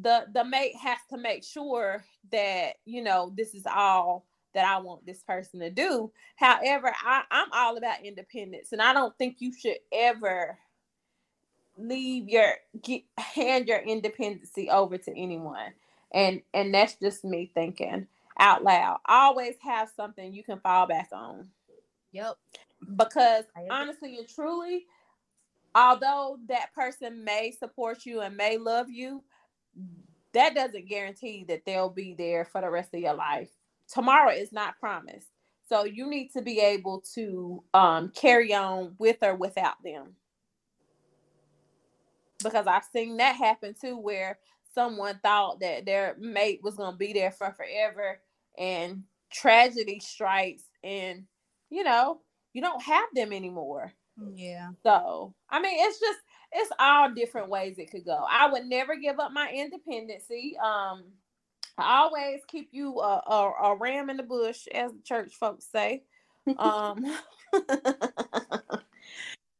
the 0.01 0.25
the 0.33 0.43
mate 0.43 0.75
has 0.75 0.99
to 1.09 1.17
make 1.17 1.43
sure 1.43 2.03
that 2.31 2.73
you 2.85 3.01
know 3.01 3.33
this 3.35 3.55
is 3.55 3.65
all 3.65 4.25
that 4.53 4.65
I 4.65 4.79
want 4.79 5.05
this 5.05 5.23
person 5.23 5.59
to 5.59 5.69
do. 5.69 6.11
However, 6.35 6.93
I, 7.05 7.23
I'm 7.31 7.47
all 7.53 7.77
about 7.77 8.03
independence, 8.03 8.71
and 8.71 8.81
I 8.81 8.93
don't 8.93 9.17
think 9.17 9.37
you 9.39 9.53
should 9.53 9.77
ever 9.91 10.57
leave 11.77 12.27
your 12.27 12.53
get, 12.81 13.03
hand 13.17 13.67
your 13.67 13.79
independency 13.79 14.69
over 14.69 14.97
to 14.97 15.11
anyone. 15.11 15.73
And 16.13 16.41
and 16.53 16.73
that's 16.73 16.95
just 16.95 17.23
me 17.23 17.51
thinking 17.53 18.07
out 18.39 18.63
loud. 18.63 18.99
Always 19.05 19.55
have 19.61 19.89
something 19.95 20.33
you 20.33 20.43
can 20.43 20.59
fall 20.59 20.87
back 20.87 21.09
on. 21.11 21.49
Yep. 22.11 22.35
Because 22.95 23.45
honestly 23.69 24.17
and 24.17 24.27
truly, 24.27 24.85
although 25.75 26.37
that 26.47 26.73
person 26.73 27.23
may 27.23 27.51
support 27.51 28.05
you 28.05 28.21
and 28.21 28.37
may 28.37 28.57
love 28.57 28.89
you, 28.89 29.23
that 30.33 30.55
doesn't 30.55 30.87
guarantee 30.87 31.45
that 31.47 31.65
they'll 31.65 31.89
be 31.89 32.13
there 32.13 32.45
for 32.45 32.61
the 32.61 32.69
rest 32.69 32.93
of 32.93 33.01
your 33.01 33.13
life. 33.13 33.49
Tomorrow 33.91 34.31
is 34.31 34.51
not 34.51 34.79
promised. 34.79 35.27
So 35.67 35.83
you 35.83 36.07
need 36.07 36.29
to 36.33 36.41
be 36.41 36.59
able 36.59 37.01
to 37.15 37.63
um, 37.73 38.11
carry 38.15 38.53
on 38.53 38.95
with 38.99 39.17
or 39.21 39.35
without 39.35 39.81
them. 39.83 40.15
Because 42.43 42.67
I've 42.67 42.85
seen 42.85 43.17
that 43.17 43.35
happen 43.35 43.75
too, 43.79 43.97
where 43.97 44.39
someone 44.73 45.19
thought 45.23 45.59
that 45.59 45.85
their 45.85 46.15
mate 46.19 46.61
was 46.63 46.75
going 46.75 46.93
to 46.93 46.97
be 46.97 47.11
there 47.11 47.31
for 47.31 47.51
forever 47.51 48.19
and 48.57 49.03
tragedy 49.31 49.99
strikes 49.99 50.63
and, 50.83 51.23
you 51.69 51.83
know, 51.83 52.21
you 52.57 52.63
don't 52.63 52.81
have 52.81 53.05
them 53.13 53.31
anymore. 53.31 53.93
Yeah. 54.33 54.69
So, 54.81 55.35
I 55.47 55.61
mean, 55.61 55.75
it's 55.77 55.99
just 55.99 56.17
it's 56.51 56.71
all 56.79 57.13
different 57.13 57.49
ways 57.49 57.77
it 57.77 57.91
could 57.91 58.03
go. 58.03 58.25
I 58.27 58.51
would 58.51 58.65
never 58.65 58.95
give 58.95 59.19
up 59.19 59.31
my 59.31 59.47
independency. 59.51 60.57
Um, 60.57 61.03
I 61.77 61.99
always 61.99 62.41
keep 62.47 62.69
you 62.71 62.99
a, 62.99 63.21
a, 63.27 63.53
a 63.63 63.75
ram 63.75 64.09
in 64.09 64.17
the 64.17 64.23
bush, 64.23 64.65
as 64.73 64.91
the 64.91 65.03
church 65.03 65.35
folks 65.35 65.67
say. 65.71 66.01
Um, 66.57 67.05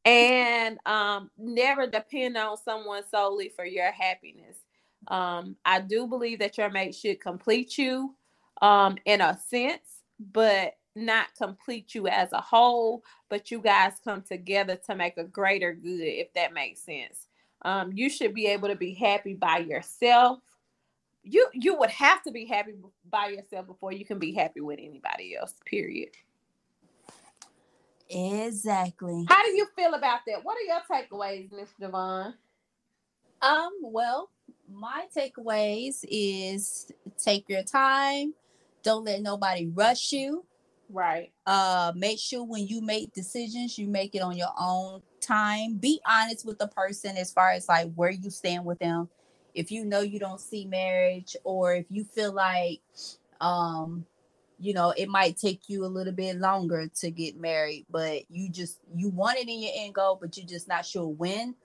and 0.05 0.79
um, 0.88 1.29
never 1.38 1.86
depend 1.86 2.36
on 2.36 2.57
someone 2.57 3.03
solely 3.12 3.49
for 3.49 3.63
your 3.63 3.91
happiness. 3.91 4.57
Um, 5.07 5.55
I 5.65 5.81
do 5.81 6.07
believe 6.07 6.39
that 6.39 6.57
your 6.57 6.71
mate 6.71 6.95
should 6.95 7.21
complete 7.21 7.77
you 7.77 8.15
um, 8.60 8.97
in 9.05 9.21
a 9.21 9.38
sense, 9.47 10.01
but 10.19 10.73
not 10.97 11.36
complete 11.36 11.95
you 11.95 12.07
as 12.07 12.31
a 12.33 12.41
whole, 12.41 13.03
but 13.29 13.51
you 13.51 13.60
guys 13.60 13.93
come 14.03 14.21
together 14.21 14.75
to 14.88 14.95
make 14.95 15.17
a 15.17 15.23
greater 15.23 15.73
good, 15.73 16.01
if 16.01 16.33
that 16.33 16.53
makes 16.53 16.81
sense. 16.81 17.27
Um, 17.62 17.91
you 17.93 18.10
should 18.10 18.33
be 18.33 18.47
able 18.47 18.67
to 18.67 18.75
be 18.75 18.93
happy 18.93 19.33
by 19.33 19.60
yourself. 19.60 20.39
You 21.23 21.47
you 21.53 21.77
would 21.77 21.89
have 21.89 22.21
to 22.23 22.31
be 22.31 22.45
happy 22.45 22.75
by 23.10 23.27
yourself 23.27 23.67
before 23.67 23.91
you 23.91 24.05
can 24.05 24.19
be 24.19 24.33
happy 24.33 24.62
with 24.62 24.79
anybody 24.79 25.36
else. 25.36 25.55
Period. 25.65 26.10
Exactly. 28.10 29.25
How 29.27 29.43
do 29.43 29.51
you 29.51 29.67
feel 29.75 29.93
about 29.93 30.21
that? 30.27 30.43
What 30.43 30.57
are 30.57 30.62
your 30.62 30.81
takeaways, 30.89 31.51
Miss 31.51 31.69
Devon? 31.79 32.33
Um, 33.41 33.71
well, 33.81 34.29
my 34.71 35.05
takeaways 35.15 36.05
is 36.10 36.91
take 37.17 37.49
your 37.49 37.63
time. 37.63 38.33
Don't 38.83 39.03
let 39.03 39.21
nobody 39.21 39.67
rush 39.67 40.13
you. 40.13 40.45
Right. 40.89 41.32
Uh, 41.45 41.91
make 41.95 42.19
sure 42.19 42.43
when 42.43 42.67
you 42.67 42.82
make 42.82 43.13
decisions, 43.13 43.78
you 43.78 43.88
make 43.88 44.15
it 44.15 44.21
on 44.21 44.38
your 44.38 44.54
own 44.60 45.02
time. 45.21 45.76
Be 45.76 46.00
honest 46.06 46.45
with 46.45 46.60
the 46.60 46.67
person 46.67 47.17
as 47.17 47.32
far 47.32 47.52
as 47.52 47.67
like 47.67 47.93
where 47.93 48.10
you 48.10 48.30
stand 48.30 48.65
with 48.65 48.80
them. 48.80 49.10
If 49.54 49.71
you 49.71 49.86
know 49.86 50.02
you 50.02 50.19
don't 50.19 50.39
see 50.39 50.65
marriage, 50.65 51.36
or 51.43 51.73
if 51.73 51.86
you 51.89 52.04
feel 52.04 52.32
like, 52.32 52.80
um, 53.41 54.06
you 54.60 54.73
know, 54.73 54.93
it 54.95 55.10
might 55.10 55.38
take 55.38 55.67
you 55.67 55.84
a 55.84 55.88
little 55.88 56.13
bit 56.13 56.38
longer 56.38 56.89
to 57.00 57.12
get 57.12 57.39
married, 57.39 57.86
but 57.89 58.30
you 58.30 58.50
just 58.50 58.80
you 58.95 59.10
want 59.10 59.39
it 59.39 59.47
in 59.47 59.62
your 59.62 59.71
end 59.76 59.95
goal, 59.95 60.17
but 60.19 60.38
you're 60.38 60.45
just 60.45 60.67
not 60.67 60.86
sure 60.86 61.08
when. 61.08 61.56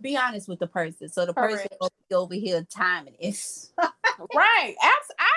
Be 0.00 0.16
honest 0.16 0.48
with 0.48 0.58
the 0.58 0.66
person, 0.66 1.08
so 1.08 1.26
the 1.26 1.34
person 1.34 1.68
Correct. 1.68 1.76
will 1.80 1.92
be 2.08 2.14
over 2.14 2.34
here 2.34 2.66
timing 2.68 3.14
it. 3.20 3.36
right. 4.34 4.74
I 4.80 4.96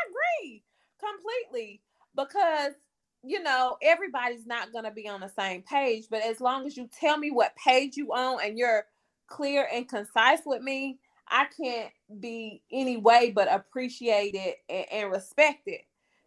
agree 0.10 0.64
completely 1.00 1.82
because 2.16 2.74
you 3.26 3.42
know 3.44 3.78
everybody's 3.82 4.46
not 4.46 4.72
going 4.72 4.86
to 4.86 4.92
be 4.92 5.08
on 5.08 5.22
the 5.22 5.30
same 5.30 5.62
page, 5.64 6.06
but 6.10 6.24
as 6.24 6.42
long 6.42 6.66
as 6.66 6.78
you 6.78 6.90
tell 7.00 7.18
me 7.18 7.32
what 7.32 7.56
page 7.56 7.98
you 7.98 8.14
on 8.14 8.40
and 8.44 8.58
you're 8.58 8.86
clear 9.28 9.68
and 9.74 9.90
concise 9.90 10.42
with 10.46 10.62
me, 10.62 11.00
I 11.30 11.48
can't 11.60 11.92
be 12.20 12.62
any 12.72 12.98
way 12.98 13.32
but 13.32 13.52
appreciate 13.52 14.36
it 14.36 14.58
and, 14.70 14.86
and 14.92 15.12
respect 15.12 15.64
it. 15.68 15.82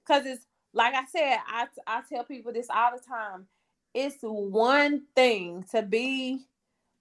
Cause 0.07 0.27
it's 0.27 0.45
like 0.75 0.95
I 0.95 1.05
said, 1.07 1.39
I 1.49 1.67
I 1.87 2.03
tell 2.09 2.25
people 2.25 2.53
this 2.53 2.69
all 2.75 2.93
the 2.97 3.03
time. 3.05 3.47
It's 3.95 4.19
one 4.23 5.03
thing 5.17 5.65
to 5.73 5.83
be 5.83 6.41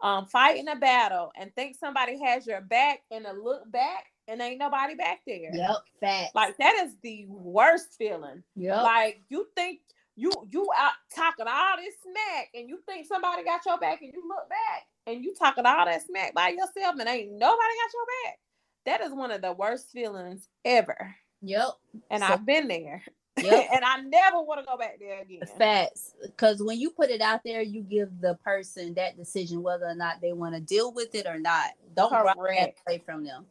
um 0.01 0.27
fighting 0.27 0.67
a 0.67 0.75
battle 0.75 1.31
and 1.39 1.53
think 1.55 1.75
somebody 1.75 2.19
has 2.23 2.45
your 2.45 2.61
back 2.61 3.01
and 3.11 3.25
to 3.25 3.33
look 3.33 3.69
back 3.71 4.05
and 4.27 4.41
ain't 4.41 4.59
nobody 4.59 4.95
back 4.95 5.21
there. 5.25 5.49
yep, 5.53 5.77
facts. 5.99 6.31
Like 6.35 6.57
that 6.57 6.83
is 6.85 6.95
the 7.01 7.25
worst 7.29 7.95
feeling. 7.97 8.43
yep. 8.55 8.83
Like 8.83 9.21
you 9.29 9.47
think 9.55 9.79
you 10.15 10.31
you 10.49 10.67
out 10.77 10.93
talking 11.15 11.45
all 11.47 11.77
this 11.77 11.93
smack 12.01 12.49
and 12.53 12.67
you 12.67 12.79
think 12.87 13.05
somebody 13.07 13.43
got 13.43 13.65
your 13.65 13.77
back 13.77 14.01
and 14.01 14.11
you 14.13 14.23
look 14.27 14.49
back 14.49 14.83
and 15.05 15.23
you 15.23 15.33
talking 15.35 15.65
all 15.65 15.85
that 15.85 16.05
smack 16.05 16.33
by 16.33 16.49
yourself 16.49 16.95
and 16.99 17.07
ain't 17.07 17.31
nobody 17.31 17.41
got 17.57 17.93
your 17.93 18.05
back. 18.25 18.39
That 18.85 19.01
is 19.01 19.13
one 19.13 19.31
of 19.31 19.41
the 19.41 19.51
worst 19.53 19.91
feelings 19.91 20.47
ever. 20.65 21.15
yep. 21.41 21.67
And 22.09 22.21
So- 22.23 22.29
I've 22.29 22.45
been 22.45 22.67
there. 22.67 23.03
Yep. 23.39 23.67
and 23.73 23.85
I 23.85 24.01
never 24.01 24.41
want 24.41 24.61
to 24.61 24.65
go 24.65 24.77
back 24.77 24.97
there 24.99 25.21
again. 25.21 25.41
Facts. 25.59 26.13
Because 26.23 26.63
when 26.63 26.79
you 26.79 26.89
put 26.89 27.11
it 27.11 27.21
out 27.21 27.41
there, 27.45 27.61
you 27.61 27.83
give 27.83 28.09
the 28.19 28.33
person 28.43 28.95
that 28.95 29.15
decision 29.15 29.61
whether 29.61 29.85
or 29.85 29.93
not 29.93 30.21
they 30.21 30.33
want 30.33 30.55
to 30.55 30.61
deal 30.61 30.91
with 30.91 31.13
it 31.13 31.27
or 31.27 31.37
not. 31.37 31.67
Don't 31.95 32.11
run 32.11 32.35
away 32.35 32.73
from 33.05 33.23
them. 33.23 33.45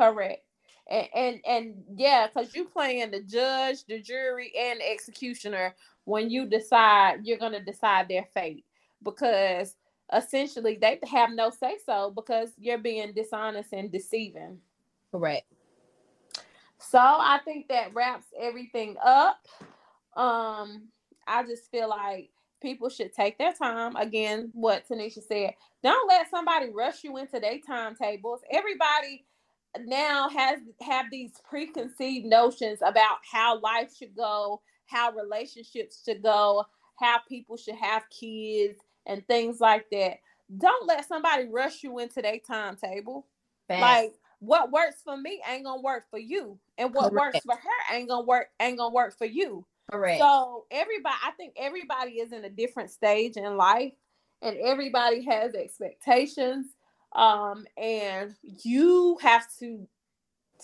Correct. 0.00 0.42
And 0.88 1.08
and, 1.14 1.40
and 1.46 1.74
yeah, 1.94 2.26
because 2.26 2.54
you 2.54 2.64
playing 2.64 3.10
the 3.10 3.20
judge, 3.20 3.84
the 3.86 4.00
jury, 4.00 4.50
and 4.58 4.80
the 4.80 4.90
executioner 4.90 5.74
when 6.04 6.30
you 6.30 6.46
decide 6.46 7.20
you're 7.24 7.36
gonna 7.36 7.62
decide 7.62 8.08
their 8.08 8.26
fate. 8.32 8.64
Because 9.02 9.76
essentially 10.12 10.78
they 10.80 10.98
have 11.10 11.30
no 11.32 11.50
say 11.50 11.76
so 11.84 12.10
because 12.10 12.50
you're 12.58 12.78
being 12.78 13.12
dishonest 13.12 13.74
and 13.74 13.92
deceiving. 13.92 14.58
Correct. 15.10 15.46
So 16.78 16.98
I 16.98 17.40
think 17.44 17.68
that 17.68 17.94
wraps 17.94 18.26
everything 18.40 18.96
up. 19.04 19.46
Um, 20.16 20.88
I 21.28 21.44
just 21.46 21.70
feel 21.70 21.90
like 21.90 22.30
people 22.62 22.88
should 22.88 23.12
take 23.12 23.36
their 23.36 23.52
time. 23.52 23.96
Again, 23.96 24.50
what 24.54 24.88
Tenisha 24.88 25.22
said, 25.22 25.54
don't 25.82 26.08
let 26.08 26.30
somebody 26.30 26.70
rush 26.70 27.04
you 27.04 27.18
into 27.18 27.38
their 27.38 27.58
timetables. 27.66 28.40
Everybody 28.50 29.26
now 29.84 30.28
has 30.28 30.58
have 30.80 31.06
these 31.10 31.32
preconceived 31.48 32.26
notions 32.26 32.80
about 32.82 33.18
how 33.30 33.60
life 33.60 33.94
should 33.96 34.16
go, 34.16 34.60
how 34.86 35.12
relationships 35.12 36.02
should 36.04 36.22
go, 36.22 36.64
how 36.96 37.18
people 37.28 37.56
should 37.56 37.76
have 37.76 38.02
kids 38.10 38.78
and 39.06 39.26
things 39.26 39.60
like 39.60 39.88
that. 39.90 40.18
Don't 40.58 40.86
let 40.86 41.06
somebody 41.06 41.46
rush 41.46 41.82
you 41.82 41.98
into 41.98 42.20
their 42.20 42.38
timetable. 42.38 43.26
Like 43.80 44.14
what 44.40 44.72
works 44.72 45.02
for 45.04 45.16
me 45.16 45.40
ain't 45.48 45.64
gonna 45.64 45.82
work 45.82 46.04
for 46.10 46.18
you, 46.18 46.58
and 46.78 46.92
what 46.94 47.12
works 47.12 47.40
for 47.40 47.54
her 47.54 47.94
ain't 47.94 48.08
gonna 48.08 48.26
work 48.26 48.48
ain't 48.58 48.78
gonna 48.78 48.94
work 48.94 49.16
for 49.16 49.26
you. 49.26 49.64
correct. 49.90 50.20
So 50.20 50.64
everybody, 50.70 51.14
I 51.24 51.30
think 51.32 51.54
everybody 51.56 52.12
is 52.12 52.32
in 52.32 52.44
a 52.44 52.50
different 52.50 52.90
stage 52.90 53.36
in 53.36 53.56
life, 53.56 53.92
and 54.42 54.56
everybody 54.56 55.24
has 55.26 55.54
expectations. 55.54 56.66
Um, 57.14 57.66
and 57.76 58.34
you 58.42 59.18
have 59.20 59.46
to 59.58 59.86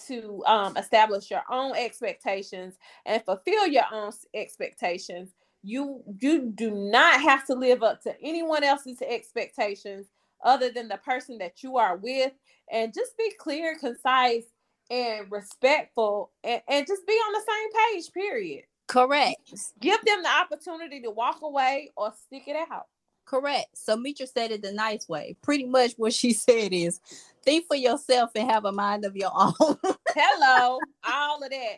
to 0.06 0.42
um 0.46 0.76
establish 0.76 1.30
your 1.30 1.42
own 1.50 1.74
expectations 1.74 2.74
and 3.06 3.24
fulfill 3.24 3.66
your 3.66 3.84
own 3.92 4.12
expectations. 4.34 5.30
You 5.62 6.02
you 6.20 6.52
do 6.54 6.70
not 6.70 7.20
have 7.22 7.46
to 7.46 7.54
live 7.54 7.82
up 7.82 8.02
to 8.02 8.14
anyone 8.22 8.62
else's 8.62 9.00
expectations 9.02 10.06
other 10.44 10.70
than 10.70 10.88
the 10.88 10.98
person 10.98 11.38
that 11.38 11.62
you 11.62 11.78
are 11.78 11.96
with 11.96 12.32
and 12.70 12.92
just 12.92 13.16
be 13.16 13.32
clear, 13.38 13.76
concise, 13.78 14.44
and 14.90 15.30
respectful 15.30 16.30
and, 16.44 16.60
and 16.68 16.86
just 16.86 17.06
be 17.06 17.12
on 17.12 17.32
the 17.32 17.40
same 17.40 17.94
page, 17.94 18.12
period 18.12 18.64
correct. 18.86 19.52
give 19.80 20.04
them 20.04 20.22
the 20.22 20.28
opportunity 20.28 21.00
to 21.00 21.10
walk 21.10 21.40
away 21.42 21.90
or 21.96 22.12
stick 22.26 22.44
it 22.46 22.56
out. 22.70 22.86
Correct. 23.26 23.66
So 23.76 23.96
Mitra 23.96 24.26
said 24.26 24.52
it 24.52 24.62
the 24.62 24.72
nice 24.72 25.08
way. 25.08 25.36
Pretty 25.42 25.66
much 25.66 25.92
what 25.96 26.14
she 26.14 26.32
said 26.32 26.72
is 26.72 27.00
think 27.44 27.66
for 27.66 27.76
yourself 27.76 28.30
and 28.34 28.50
have 28.50 28.64
a 28.64 28.72
mind 28.72 29.04
of 29.04 29.16
your 29.16 29.32
own. 29.34 29.54
Hello, 30.14 30.78
all 31.04 31.42
of 31.42 31.50
that. 31.50 31.76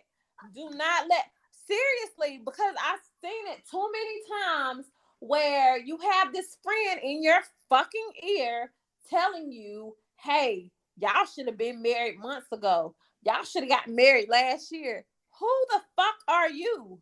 Do 0.54 0.70
not 0.74 1.08
let 1.08 1.24
seriously 1.66 2.40
because 2.44 2.74
I've 2.80 3.00
seen 3.22 3.46
it 3.48 3.62
too 3.68 3.88
many 3.92 4.44
times 4.44 4.86
where 5.20 5.78
you 5.78 5.98
have 5.98 6.32
this 6.32 6.58
friend 6.62 7.00
in 7.02 7.22
your 7.22 7.40
fucking 7.68 8.12
ear 8.38 8.70
telling 9.10 9.50
you, 9.50 9.96
"Hey, 10.16 10.70
y'all 10.96 11.24
should 11.24 11.46
have 11.46 11.58
been 11.58 11.82
married 11.82 12.18
months 12.18 12.52
ago. 12.52 12.94
y'all 13.22 13.42
should 13.42 13.62
have 13.62 13.70
got 13.70 13.88
married 13.88 14.28
last 14.28 14.70
year. 14.70 15.04
Who 15.40 15.66
the 15.70 15.80
fuck 15.96 16.14
are 16.28 16.50
you? 16.50 17.00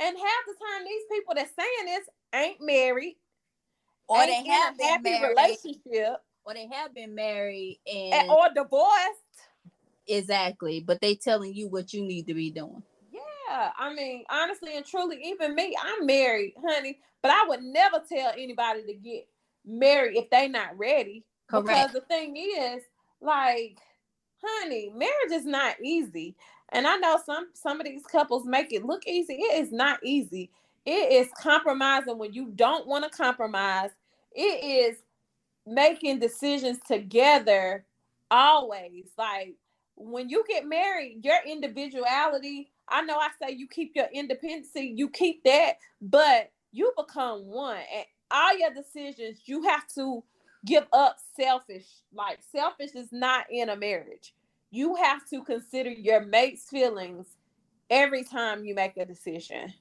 And 0.00 0.16
half 0.16 0.46
the 0.46 0.54
time, 0.54 0.84
these 0.84 1.02
people 1.10 1.34
that 1.34 1.48
saying 1.56 1.86
this 1.86 2.08
ain't 2.34 2.60
married, 2.60 3.16
Or 4.08 4.24
they 4.24 4.44
have 4.44 4.76
been 4.78 4.86
happy 4.86 5.10
married, 5.10 5.36
relationship, 5.36 6.16
or 6.44 6.54
they 6.54 6.68
have 6.72 6.94
been 6.94 7.14
married, 7.14 7.80
and, 7.86 8.14
and, 8.14 8.30
or 8.30 8.48
divorced. 8.54 8.90
exactly. 10.06 10.80
But 10.80 11.00
they 11.00 11.14
telling 11.16 11.54
you 11.54 11.68
what 11.68 11.92
you 11.92 12.02
need 12.02 12.26
to 12.28 12.34
be 12.34 12.50
doing. 12.50 12.82
Yeah, 13.12 13.70
I 13.78 13.92
mean, 13.92 14.24
honestly 14.30 14.76
and 14.76 14.84
truly, 14.86 15.20
even 15.24 15.54
me, 15.54 15.76
I'm 15.80 16.06
married, 16.06 16.54
honey, 16.64 16.98
but 17.22 17.30
I 17.30 17.44
would 17.48 17.62
never 17.62 18.02
tell 18.08 18.32
anybody 18.36 18.84
to 18.86 18.94
get 18.94 19.28
married 19.64 20.16
if 20.16 20.30
they 20.30 20.48
not 20.48 20.76
ready. 20.78 21.24
Correct. 21.48 21.66
Because 21.66 21.92
the 21.92 22.00
thing 22.02 22.36
is, 22.36 22.82
like, 23.20 23.78
honey, 24.42 24.92
marriage 24.94 25.32
is 25.32 25.46
not 25.46 25.76
easy. 25.80 26.36
And 26.70 26.86
I 26.86 26.96
know 26.96 27.18
some 27.24 27.48
some 27.54 27.80
of 27.80 27.86
these 27.86 28.04
couples 28.04 28.44
make 28.44 28.72
it 28.72 28.84
look 28.84 29.06
easy. 29.06 29.34
It 29.34 29.60
is 29.60 29.72
not 29.72 30.00
easy. 30.02 30.50
It 30.86 31.12
is 31.12 31.28
compromising 31.36 32.16
when 32.16 32.32
you 32.32 32.52
don't 32.54 32.86
want 32.86 33.04
to 33.04 33.10
compromise. 33.10 33.90
It 34.32 34.92
is 34.92 34.98
making 35.66 36.20
decisions 36.20 36.78
together 36.86 37.84
always. 38.30 39.06
Like 39.18 39.56
when 39.96 40.28
you 40.28 40.44
get 40.48 40.66
married, 40.66 41.24
your 41.24 41.38
individuality, 41.44 42.70
I 42.88 43.02
know 43.02 43.18
I 43.18 43.30
say 43.42 43.52
you 43.54 43.66
keep 43.66 43.92
your 43.96 44.06
independency, 44.12 44.94
you 44.96 45.08
keep 45.10 45.42
that, 45.44 45.78
but 46.00 46.52
you 46.72 46.92
become 46.96 47.46
one. 47.46 47.80
And 47.94 48.06
all 48.30 48.56
your 48.56 48.72
decisions, 48.72 49.40
you 49.46 49.64
have 49.64 49.88
to 49.96 50.22
give 50.64 50.86
up 50.92 51.16
selfish. 51.38 51.86
Like 52.12 52.38
selfish 52.52 52.94
is 52.94 53.08
not 53.10 53.46
in 53.50 53.70
a 53.70 53.76
marriage. 53.76 54.34
You 54.70 54.94
have 54.96 55.28
to 55.30 55.42
consider 55.42 55.90
your 55.90 56.24
mate's 56.24 56.68
feelings 56.68 57.26
every 57.90 58.24
time 58.24 58.64
you 58.64 58.74
make 58.74 58.96
a 58.96 59.04
decision. 59.04 59.72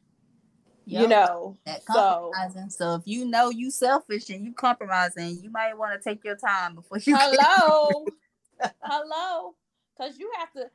You 0.86 1.08
know. 1.08 1.58
that 1.66 1.86
So 1.86 2.32
compromising. 2.32 2.70
So 2.70 2.96
if 2.96 3.02
you 3.06 3.26
know 3.26 3.50
you 3.50 3.72
selfish 3.72 4.30
and 4.30 4.46
you 4.46 4.54
compromising, 4.54 5.40
you 5.42 5.50
might 5.50 5.78
want 5.78 6.00
to 6.00 6.10
take 6.10 6.24
your 6.24 6.36
time 6.36 6.76
before 6.76 7.00
you. 7.00 7.16
hello. 7.18 8.06
hello. 8.84 9.56
Because 9.98 10.18
you 10.18 10.32
have 10.38 10.52
to 10.54 10.70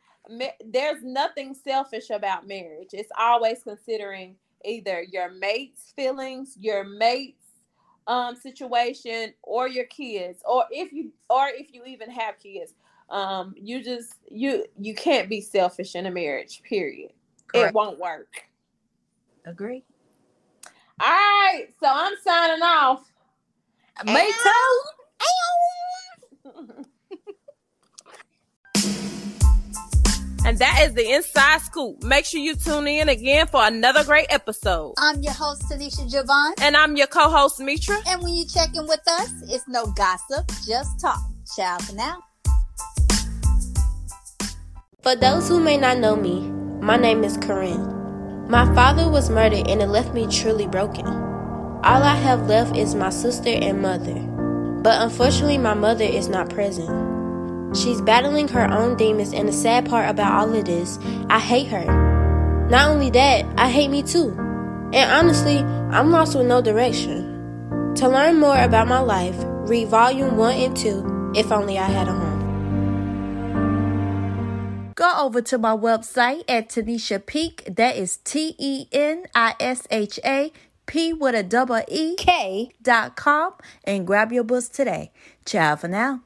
there's 0.65 1.03
nothing 1.03 1.55
selfish 1.55 2.11
about 2.11 2.47
marriage. 2.47 2.91
It's 2.93 3.11
always 3.19 3.63
considering 3.63 4.37
either 4.65 5.03
your 5.03 5.31
mate's 5.33 5.93
feelings, 5.97 6.57
your 6.59 6.85
mate's 6.85 7.37
um 8.07 8.35
situation, 8.37 9.35
or 9.43 9.69
your 9.69 9.87
kids, 9.87 10.43
or 10.45 10.65
if 10.71 10.93
you 10.93 11.13
or 11.29 11.49
if 11.49 11.73
you 11.73 11.85
even 11.85 12.11
have 12.11 12.39
kids. 12.39 12.75
Um, 13.09 13.55
you 13.57 13.83
just 13.83 14.15
you 14.29 14.65
you 14.79 14.95
can't 14.95 15.29
be 15.29 15.41
selfish 15.41 15.95
in 15.95 16.07
a 16.07 16.11
marriage, 16.11 16.63
period. 16.63 17.13
It 17.53 17.75
won't 17.75 17.99
work. 17.99 18.45
Agree. 19.45 19.85
All 21.03 21.07
right, 21.07 21.67
so 21.81 21.87
I'm 21.89 22.13
signing 22.23 22.63
off. 22.63 23.11
Me 24.05 24.33
too. 24.45 24.81
And 30.45 30.59
that 30.59 30.83
is 30.83 30.93
the 30.93 31.11
inside 31.11 31.63
scoop. 31.63 32.03
Make 32.03 32.27
sure 32.27 32.41
you 32.41 32.55
tune 32.55 32.87
in 32.87 33.09
again 33.09 33.47
for 33.47 33.65
another 33.65 34.05
great 34.05 34.27
episode. 34.29 34.95
I'm 34.99 35.23
your 35.23 35.33
host, 35.33 35.63
Tenisha 35.71 36.11
Javon. 36.11 36.53
And 36.61 36.77
I'm 36.77 36.97
your 36.97 37.07
co-host 37.07 37.61
Mitra. 37.61 37.97
And 38.07 38.23
when 38.23 38.35
you 38.35 38.45
check 38.47 38.69
in 38.75 38.87
with 38.87 39.01
us, 39.07 39.31
it's 39.49 39.67
no 39.69 39.87
gossip, 39.93 40.51
just 40.67 41.01
talk. 41.01 41.21
Ciao 41.57 41.79
for 41.79 41.95
now. 41.95 42.23
For 45.03 45.17
those 45.17 45.49
who 45.49 45.61
may 45.61 45.79
not 45.79 45.97
know 45.97 46.15
me, 46.15 46.41
my 46.85 46.99
name 46.99 47.25
is 47.25 47.39
Corinne. 47.39 48.00
My 48.51 48.67
father 48.75 49.09
was 49.09 49.31
murdered 49.31 49.69
and 49.69 49.81
it 49.81 49.87
left 49.87 50.13
me 50.13 50.27
truly 50.27 50.67
broken. 50.67 51.07
All 51.07 52.03
I 52.03 52.17
have 52.17 52.49
left 52.49 52.77
is 52.77 52.97
my 52.97 53.11
sister 53.11 53.49
and 53.49 53.81
mother. 53.81 54.15
But 54.83 55.03
unfortunately, 55.03 55.57
my 55.57 55.75
mother 55.75 56.03
is 56.03 56.27
not 56.27 56.51
present. 56.51 56.89
She's 57.77 58.01
battling 58.01 58.49
her 58.49 58.69
own 58.69 58.97
demons, 58.97 59.33
and 59.33 59.47
the 59.47 59.53
sad 59.53 59.89
part 59.89 60.11
about 60.11 60.33
all 60.33 60.53
of 60.53 60.65
this, 60.65 60.99
I 61.29 61.39
hate 61.39 61.69
her. 61.69 62.67
Not 62.69 62.89
only 62.89 63.11
that, 63.11 63.47
I 63.57 63.71
hate 63.71 63.89
me 63.89 64.03
too. 64.03 64.31
And 64.93 65.13
honestly, 65.13 65.59
I'm 65.59 66.11
lost 66.11 66.37
with 66.37 66.49
no 66.49 66.61
direction. 66.61 67.95
To 67.99 68.09
learn 68.09 68.41
more 68.41 68.61
about 68.61 68.89
my 68.89 68.99
life, 68.99 69.37
read 69.69 69.87
volume 69.87 70.37
1 70.37 70.55
and 70.57 70.77
2, 70.77 71.35
If 71.37 71.53
Only 71.53 71.79
I 71.79 71.85
Had 71.85 72.09
a 72.09 72.13
Home. 72.13 72.30
Go 75.01 75.11
over 75.17 75.41
to 75.41 75.57
my 75.57 75.75
website 75.75 76.45
at 76.47 76.69
Tenisha 76.69 77.25
Peek. 77.25 77.65
That 77.75 77.97
is 77.97 78.19
T 78.19 78.55
E 78.59 78.87
N 78.93 79.25
I 79.35 79.55
S 79.59 79.87
H 79.91 80.21
A 80.27 80.53
P 80.85 81.15
with 81.15 81.35
a 81.35 81.43
double 81.43 81.81
E 81.89 82.17
K 82.17 82.71
dot 82.83 83.17
com 83.17 83.55
and 83.85 84.07
grab 84.07 84.31
your 84.31 84.45
books 84.45 84.69
today. 84.69 85.11
Ciao 85.47 85.77
for 85.77 85.89
now. 85.89 86.21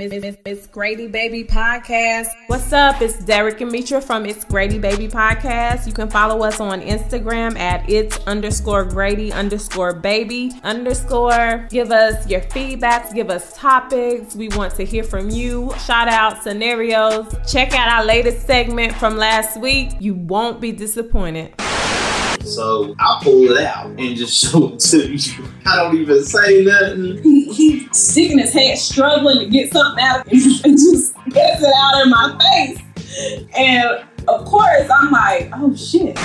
Miss 0.00 0.68
Grady 0.68 1.08
Baby 1.08 1.42
Podcast. 1.42 2.28
What's 2.46 2.72
up? 2.72 3.02
It's 3.02 3.18
Derek 3.24 3.60
and 3.60 3.72
Mitra 3.72 4.00
from 4.00 4.26
It's 4.26 4.44
Grady 4.44 4.78
Baby 4.78 5.08
Podcast. 5.08 5.88
You 5.88 5.92
can 5.92 6.08
follow 6.08 6.44
us 6.44 6.60
on 6.60 6.80
Instagram 6.82 7.58
at 7.58 7.90
it's 7.90 8.16
underscore 8.28 8.84
Grady 8.84 9.32
underscore 9.32 9.94
baby 9.94 10.52
underscore. 10.62 11.66
Give 11.68 11.90
us 11.90 12.28
your 12.28 12.42
feedbacks, 12.42 13.12
give 13.12 13.28
us 13.28 13.56
topics. 13.56 14.36
We 14.36 14.50
want 14.50 14.76
to 14.76 14.84
hear 14.84 15.02
from 15.02 15.30
you. 15.30 15.74
Shout 15.84 16.06
out 16.06 16.44
scenarios. 16.44 17.34
Check 17.50 17.74
out 17.74 17.88
our 17.88 18.04
latest 18.04 18.46
segment 18.46 18.94
from 18.94 19.16
last 19.16 19.60
week. 19.60 19.90
You 19.98 20.14
won't 20.14 20.60
be 20.60 20.70
disappointed. 20.70 21.54
So 22.48 22.94
I 22.98 23.20
pull 23.22 23.50
it 23.52 23.64
out 23.64 23.86
and 23.86 24.16
just 24.16 24.42
show 24.50 24.72
it 24.74 24.80
to 24.80 25.14
you. 25.14 25.44
I 25.66 25.76
don't 25.76 25.96
even 25.96 26.24
say 26.24 26.64
nothing. 26.64 27.22
he, 27.22 27.52
he 27.52 27.88
sticking 27.92 28.38
his 28.38 28.52
head, 28.52 28.78
struggling 28.78 29.38
to 29.40 29.46
get 29.46 29.72
something 29.72 30.02
out 30.02 30.26
and 30.32 30.72
just 30.72 31.14
gets 31.30 31.62
it 31.62 31.74
out 31.76 32.02
in 32.02 32.10
my 32.10 32.38
face. 32.38 33.48
And 33.56 34.04
of 34.28 34.44
course, 34.44 34.88
I'm 34.90 35.10
like, 35.10 35.50
oh 35.54 35.74
shit. 35.74 36.16